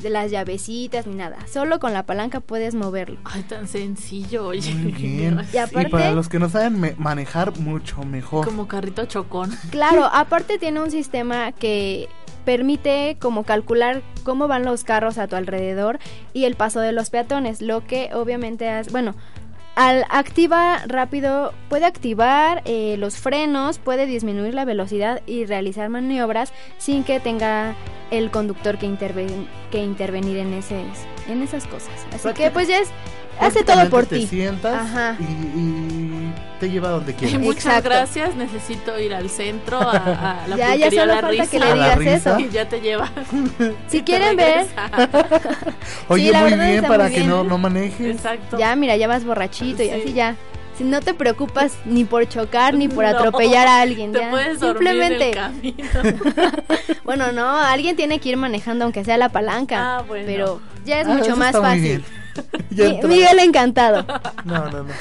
[0.01, 1.37] de las llavecitas ni nada.
[1.51, 3.17] Solo con la palanca puedes moverlo.
[3.25, 4.73] Ay, tan sencillo, oye.
[4.73, 5.41] Muy bien.
[5.53, 8.45] Y aparte- para los que no saben me- manejar, mucho mejor.
[8.45, 9.51] Como carrito chocón.
[9.71, 12.07] Claro, aparte tiene un sistema que
[12.45, 15.99] permite como calcular cómo van los carros a tu alrededor
[16.33, 19.15] y el paso de los peatones, lo que obviamente hace, bueno,
[19.75, 26.51] al activa rápido puede activar eh, los frenos, puede disminuir la velocidad y realizar maniobras
[26.77, 27.75] sin que tenga
[28.11, 30.81] el conductor que, interven- que intervenir en, ese,
[31.27, 31.89] en esas cosas.
[32.13, 32.89] Así que pues ya es,
[33.39, 34.21] hace todo por ti.
[34.21, 35.15] Te sientas Ajá.
[35.19, 37.39] y, y te lleva donde quieras.
[37.41, 37.89] Muchas Exacto.
[37.89, 41.51] gracias, necesito ir al centro, a, a la Ya, ya solo La falta Risa.
[41.51, 42.15] que le A la digas risa.
[42.31, 42.39] eso.
[42.39, 43.11] Y ya te lleva.
[43.89, 44.65] Si quieren ver.
[46.07, 48.15] Oye, Sí, muy bien para muy que no, no manejes.
[48.15, 48.57] Exacto.
[48.57, 49.91] Ya, mira, ya vas borrachito y Sí.
[49.91, 50.35] así ya.
[50.77, 54.29] Si no te preocupas ni por chocar ni por No, atropellar a alguien, Te ya.
[54.29, 55.31] puedes dormir en el Simplemente.
[56.11, 56.53] camino.
[57.03, 59.97] Bueno, no, alguien tiene que ir manejando aunque sea la palanca.
[59.97, 60.25] Ah, bueno.
[60.27, 61.81] Pero ya es Ah, mucho eso más está muy fácil.
[61.81, 62.03] bien.
[62.69, 63.09] Ya Mi- entró.
[63.09, 64.05] Miguel encantado.
[64.45, 64.93] No, no, no.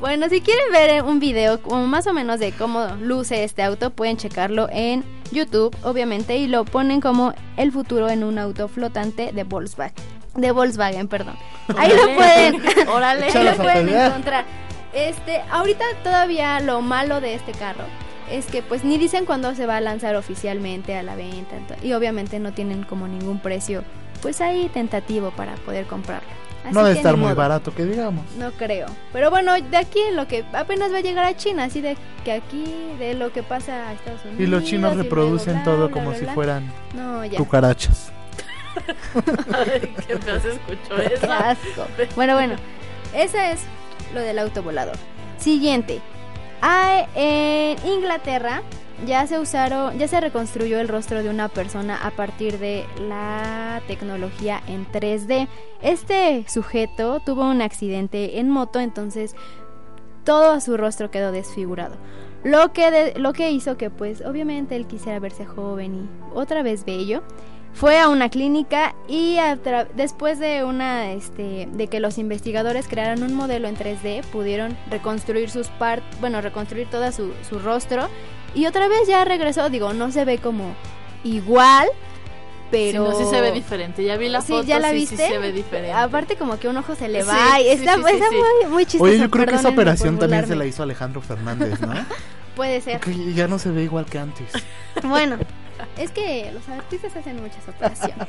[0.00, 3.62] Bueno, si quieren ver eh, un video como más o menos de cómo luce este
[3.62, 8.68] auto, pueden checarlo en YouTube, obviamente, y lo ponen como el futuro en un auto
[8.68, 9.94] flotante de Volkswagen.
[10.34, 11.36] De Volkswagen, perdón.
[11.76, 13.26] Ahí lo pueden, Órale.
[13.26, 14.44] ahí lo pueden encontrar.
[14.92, 17.84] Este, ahorita todavía lo malo de este carro
[18.30, 21.92] es que pues ni dicen cuándo se va a lanzar oficialmente a la venta y
[21.94, 23.84] obviamente no tienen como ningún precio
[24.20, 26.28] pues ahí tentativo para poder comprarlo.
[26.64, 27.34] Así no debe estar muy modo.
[27.34, 28.24] barato, que digamos.
[28.38, 28.86] No creo.
[29.12, 32.30] Pero bueno, de aquí lo que apenas va a llegar a China, así de que
[32.32, 32.64] aquí
[33.00, 34.40] de lo que pasa a Estados Unidos.
[34.40, 36.34] Y los chinos luego reproducen bla, todo bla, como bla, si bla.
[36.34, 37.36] fueran No, ya.
[37.38, 38.12] cucarachas.
[39.52, 41.26] Ay, qué feo se escuchó eso.
[41.26, 41.86] Qué asco.
[42.16, 42.54] Bueno, bueno,
[43.14, 43.60] ese es
[44.14, 44.96] lo del auto volador.
[45.38, 46.00] Siguiente.
[46.60, 48.62] Ah, en Inglaterra
[49.06, 53.82] ya se usaron, ya se reconstruyó el rostro de una persona a partir de la
[53.88, 55.48] tecnología en 3D.
[55.82, 59.34] Este sujeto tuvo un accidente en moto, entonces
[60.24, 61.96] todo su rostro quedó desfigurado.
[62.44, 66.08] Lo que, de- lo que hizo que pues obviamente él quisiera verse joven y
[66.38, 67.22] otra vez bello.
[67.74, 69.38] Fue a una clínica y
[69.94, 75.50] después de una este de que los investigadores crearon un modelo en 3D, pudieron reconstruir
[75.50, 78.08] sus partes, bueno, reconstruir todo su, su rostro
[78.54, 80.74] y otra vez ya regresó, digo, no se ve como
[81.24, 81.88] igual,
[82.70, 84.04] pero Sí, no, sí se ve diferente.
[84.04, 85.16] Ya vi la Sí, foto, ya la sí, viste.
[85.16, 85.92] sí se ve diferente.
[85.92, 88.36] Aparte como que un ojo se le Sí, va y está, sí, sí, está sí.
[88.36, 89.04] muy muy chistoso.
[89.04, 91.94] Oye, yo creo que esa operación también se la hizo Alejandro Fernández, ¿no?
[92.54, 93.00] Puede ser.
[93.00, 94.52] que ya no se ve igual que antes.
[95.02, 95.38] Bueno,
[95.98, 98.28] es que los artistas hacen muchas operaciones.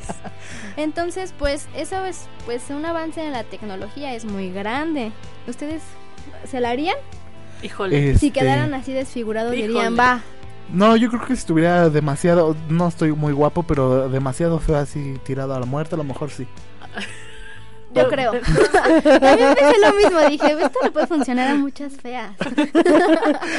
[0.77, 5.11] Entonces, pues eso es pues un avance en la tecnología es muy grande.
[5.47, 5.81] ¿Ustedes
[6.49, 6.95] se la harían?
[7.61, 8.17] Híjole.
[8.17, 9.97] Si Este- quedaran así desfigurados dirían.
[9.97, 10.21] "Va,
[10.71, 15.19] No, yo creo que si estuviera demasiado, no estoy muy guapo, pero demasiado feo así
[15.25, 16.47] tirado a la muerte, a lo mejor sí.
[17.93, 18.31] Yo creo."
[19.03, 22.31] También pensé lo mismo, dije, "Esto le puede funcionar a muchas feas."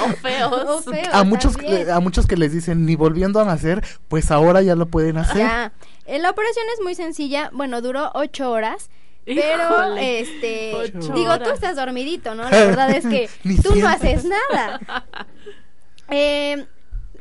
[0.05, 0.53] O feos.
[0.69, 1.91] O feos A muchos, también.
[1.91, 5.39] a muchos que les dicen ni volviendo a nacer, pues ahora ya lo pueden hacer.
[5.39, 5.73] Ya.
[6.07, 7.51] Eh, La operación es muy sencilla.
[7.53, 8.91] Bueno, duró ocho horas.
[9.27, 10.21] Pero, Híjole.
[10.21, 12.43] este, digo, tú estás dormidito, ¿no?
[12.43, 13.31] La verdad es que
[13.63, 14.81] tú no haces nada.
[16.11, 16.67] Eh,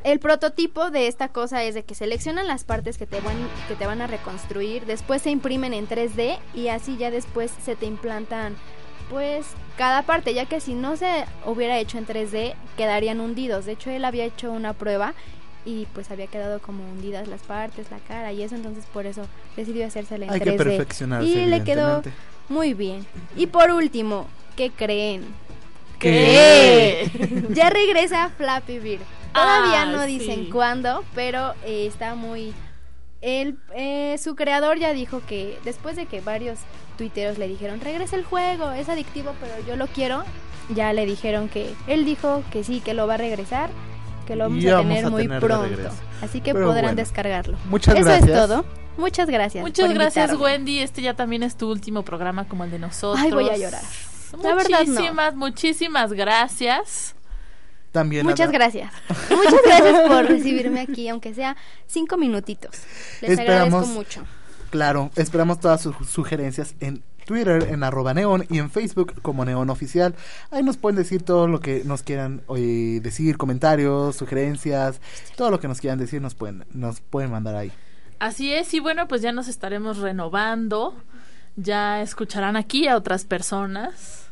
[0.03, 3.35] el prototipo de esta cosa es de que seleccionan las partes que te van
[3.67, 7.75] que te van a reconstruir, después se imprimen en 3D y así ya después se
[7.75, 8.55] te implantan
[9.09, 9.45] pues
[9.77, 13.65] cada parte, ya que si no se hubiera hecho en 3D quedarían hundidos.
[13.65, 15.13] De hecho, él había hecho una prueba
[15.65, 19.25] y pues había quedado como hundidas las partes, la cara y eso, entonces por eso
[19.55, 20.43] decidió hacérsela en Hay 3D.
[20.43, 22.01] que perfeccionarse, y le quedó
[22.49, 23.05] muy bien.
[23.35, 25.23] Y por último, ¿qué creen?
[25.99, 27.09] ¿Qué?
[27.51, 29.01] ya regresa Flappy Bird.
[29.33, 30.19] Todavía Ah, no sí.
[30.19, 32.53] dicen cuándo, pero eh, está muy...
[33.21, 36.59] El, eh, su creador ya dijo que después de que varios
[36.97, 40.23] tuiteros le dijeron, regresa el juego, es adictivo, pero yo lo quiero,
[40.75, 43.69] ya le dijeron que él dijo que sí, que lo va a regresar,
[44.27, 45.89] que lo vamos a vamos tener a muy tener pronto.
[46.21, 47.57] Así que Pero podrán bueno, descargarlo.
[47.69, 48.29] muchas Eso gracias.
[48.29, 48.65] es todo.
[48.97, 49.63] Muchas gracias.
[49.63, 50.43] Muchas gracias, invitarme.
[50.53, 50.79] Wendy.
[50.79, 53.23] Este ya también es tu último programa como el de nosotros.
[53.23, 53.81] Ay, voy a llorar.
[54.41, 54.93] La verdad, no.
[54.93, 57.15] Muchísimas, muchísimas gracias.
[57.93, 58.91] También Muchas gracias.
[59.29, 61.55] Muchas gracias por recibirme aquí, aunque sea
[61.87, 62.71] cinco minutitos.
[63.21, 64.23] Les Esperamos- agradezco mucho.
[64.71, 69.69] Claro, esperamos todas sus sugerencias en Twitter, en arroba neon y en Facebook como neon
[69.69, 70.15] oficial.
[70.49, 74.99] Ahí nos pueden decir todo lo que nos quieran eh, decir, comentarios, sugerencias,
[75.37, 77.71] todo lo que nos quieran decir nos pueden, nos pueden mandar ahí.
[78.17, 80.95] Así es, y bueno, pues ya nos estaremos renovando.
[81.55, 84.22] Ya escucharán aquí a otras personas.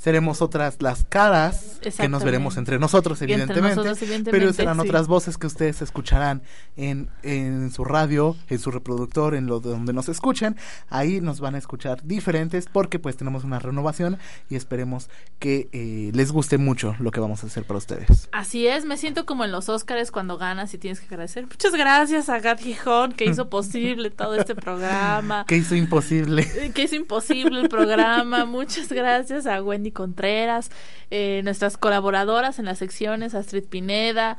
[0.00, 4.76] Seremos otras las caras que nos veremos entre nosotros, entre evidentemente, nosotros, evidentemente, pero serán
[4.76, 4.88] sí.
[4.88, 6.40] otras voces que ustedes escucharán
[6.78, 10.56] en, en su radio, en su reproductor, en lo de donde nos escuchen.
[10.88, 14.16] Ahí nos van a escuchar diferentes porque pues tenemos una renovación
[14.48, 18.30] y esperemos que eh, les guste mucho lo que vamos a hacer para ustedes.
[18.32, 21.44] Así es, me siento como en los Óscares cuando ganas y tienes que agradecer.
[21.44, 25.44] Muchas gracias a Gat Gijón que hizo posible todo este programa.
[25.46, 26.72] Que hizo imposible.
[26.74, 28.44] Que hizo imposible el programa.
[28.46, 30.70] Muchas gracias a Wendy Contreras,
[31.10, 34.36] eh, nuestras colaboradoras en las secciones, Astrid Pineda,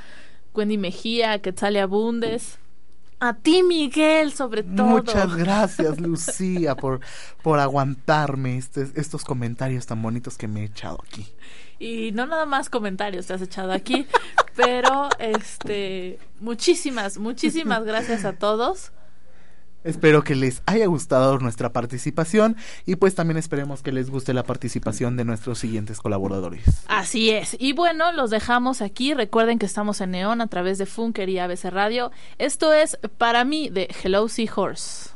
[0.54, 2.58] Wendy Mejía, Quetzalia Bundes.
[3.20, 4.88] A ti, Miguel, sobre todo.
[4.88, 7.02] Muchas gracias, Lucía, por,
[7.44, 11.28] por aguantarme este- estos comentarios tan bonitos que me he echado aquí.
[11.78, 14.08] Y no nada más comentarios te has echado aquí,
[14.56, 18.92] pero este muchísimas, muchísimas gracias a todos.
[19.84, 22.56] Espero que les haya gustado nuestra participación
[22.86, 26.64] y pues también esperemos que les guste la participación de nuestros siguientes colaboradores.
[26.88, 27.56] Así es.
[27.60, 29.14] Y bueno, los dejamos aquí.
[29.14, 32.12] Recuerden que estamos en Neón a través de Funker y ABC Radio.
[32.38, 35.12] Esto es para mí de Hello Seahorse.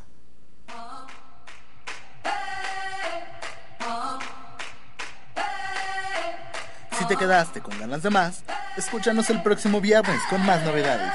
[6.97, 8.43] Si te quedaste con ganas de más,
[8.77, 11.13] escúchanos el próximo viernes con más novedades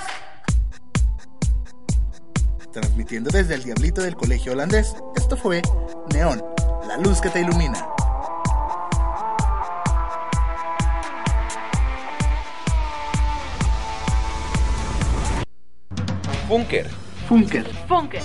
[2.70, 4.94] transmitiendo desde el Diablito del Colegio Holandés.
[5.16, 5.62] Esto fue
[6.14, 6.42] Neón,
[6.86, 7.86] la luz que te ilumina.
[16.48, 16.88] Funker.
[17.28, 17.64] Funker.
[17.86, 18.22] Funker.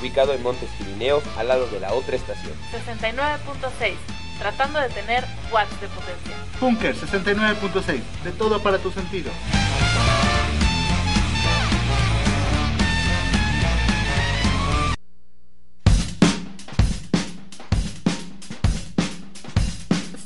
[0.00, 2.54] Ubicado en Montes Pirineos, al lado de la otra estación.
[2.72, 6.36] 69.6 tratando de tener watts de potencia.
[6.60, 9.30] Punker 69.6, de todo para tu sentido.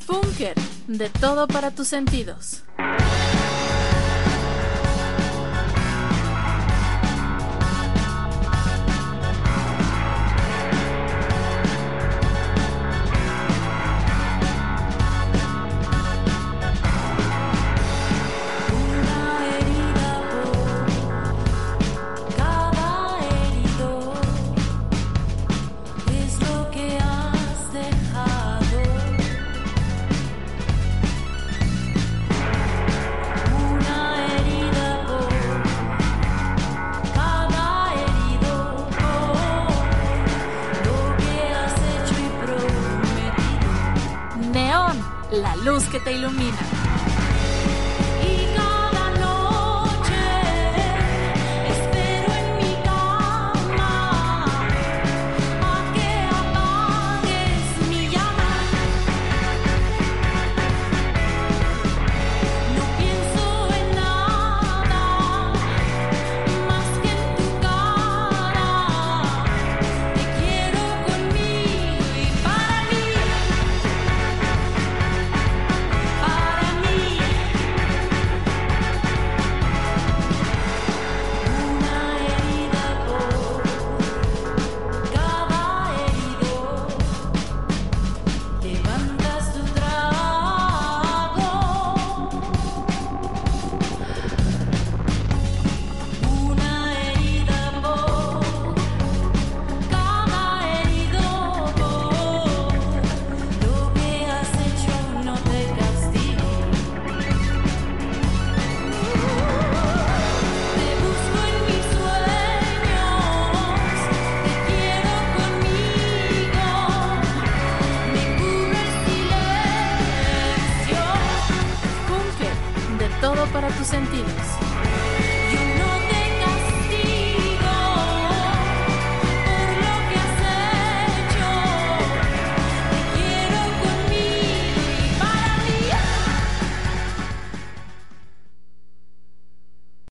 [0.07, 0.55] Funker,
[0.87, 2.65] de todo para tus sentidos.
[45.91, 46.80] que te iluminan.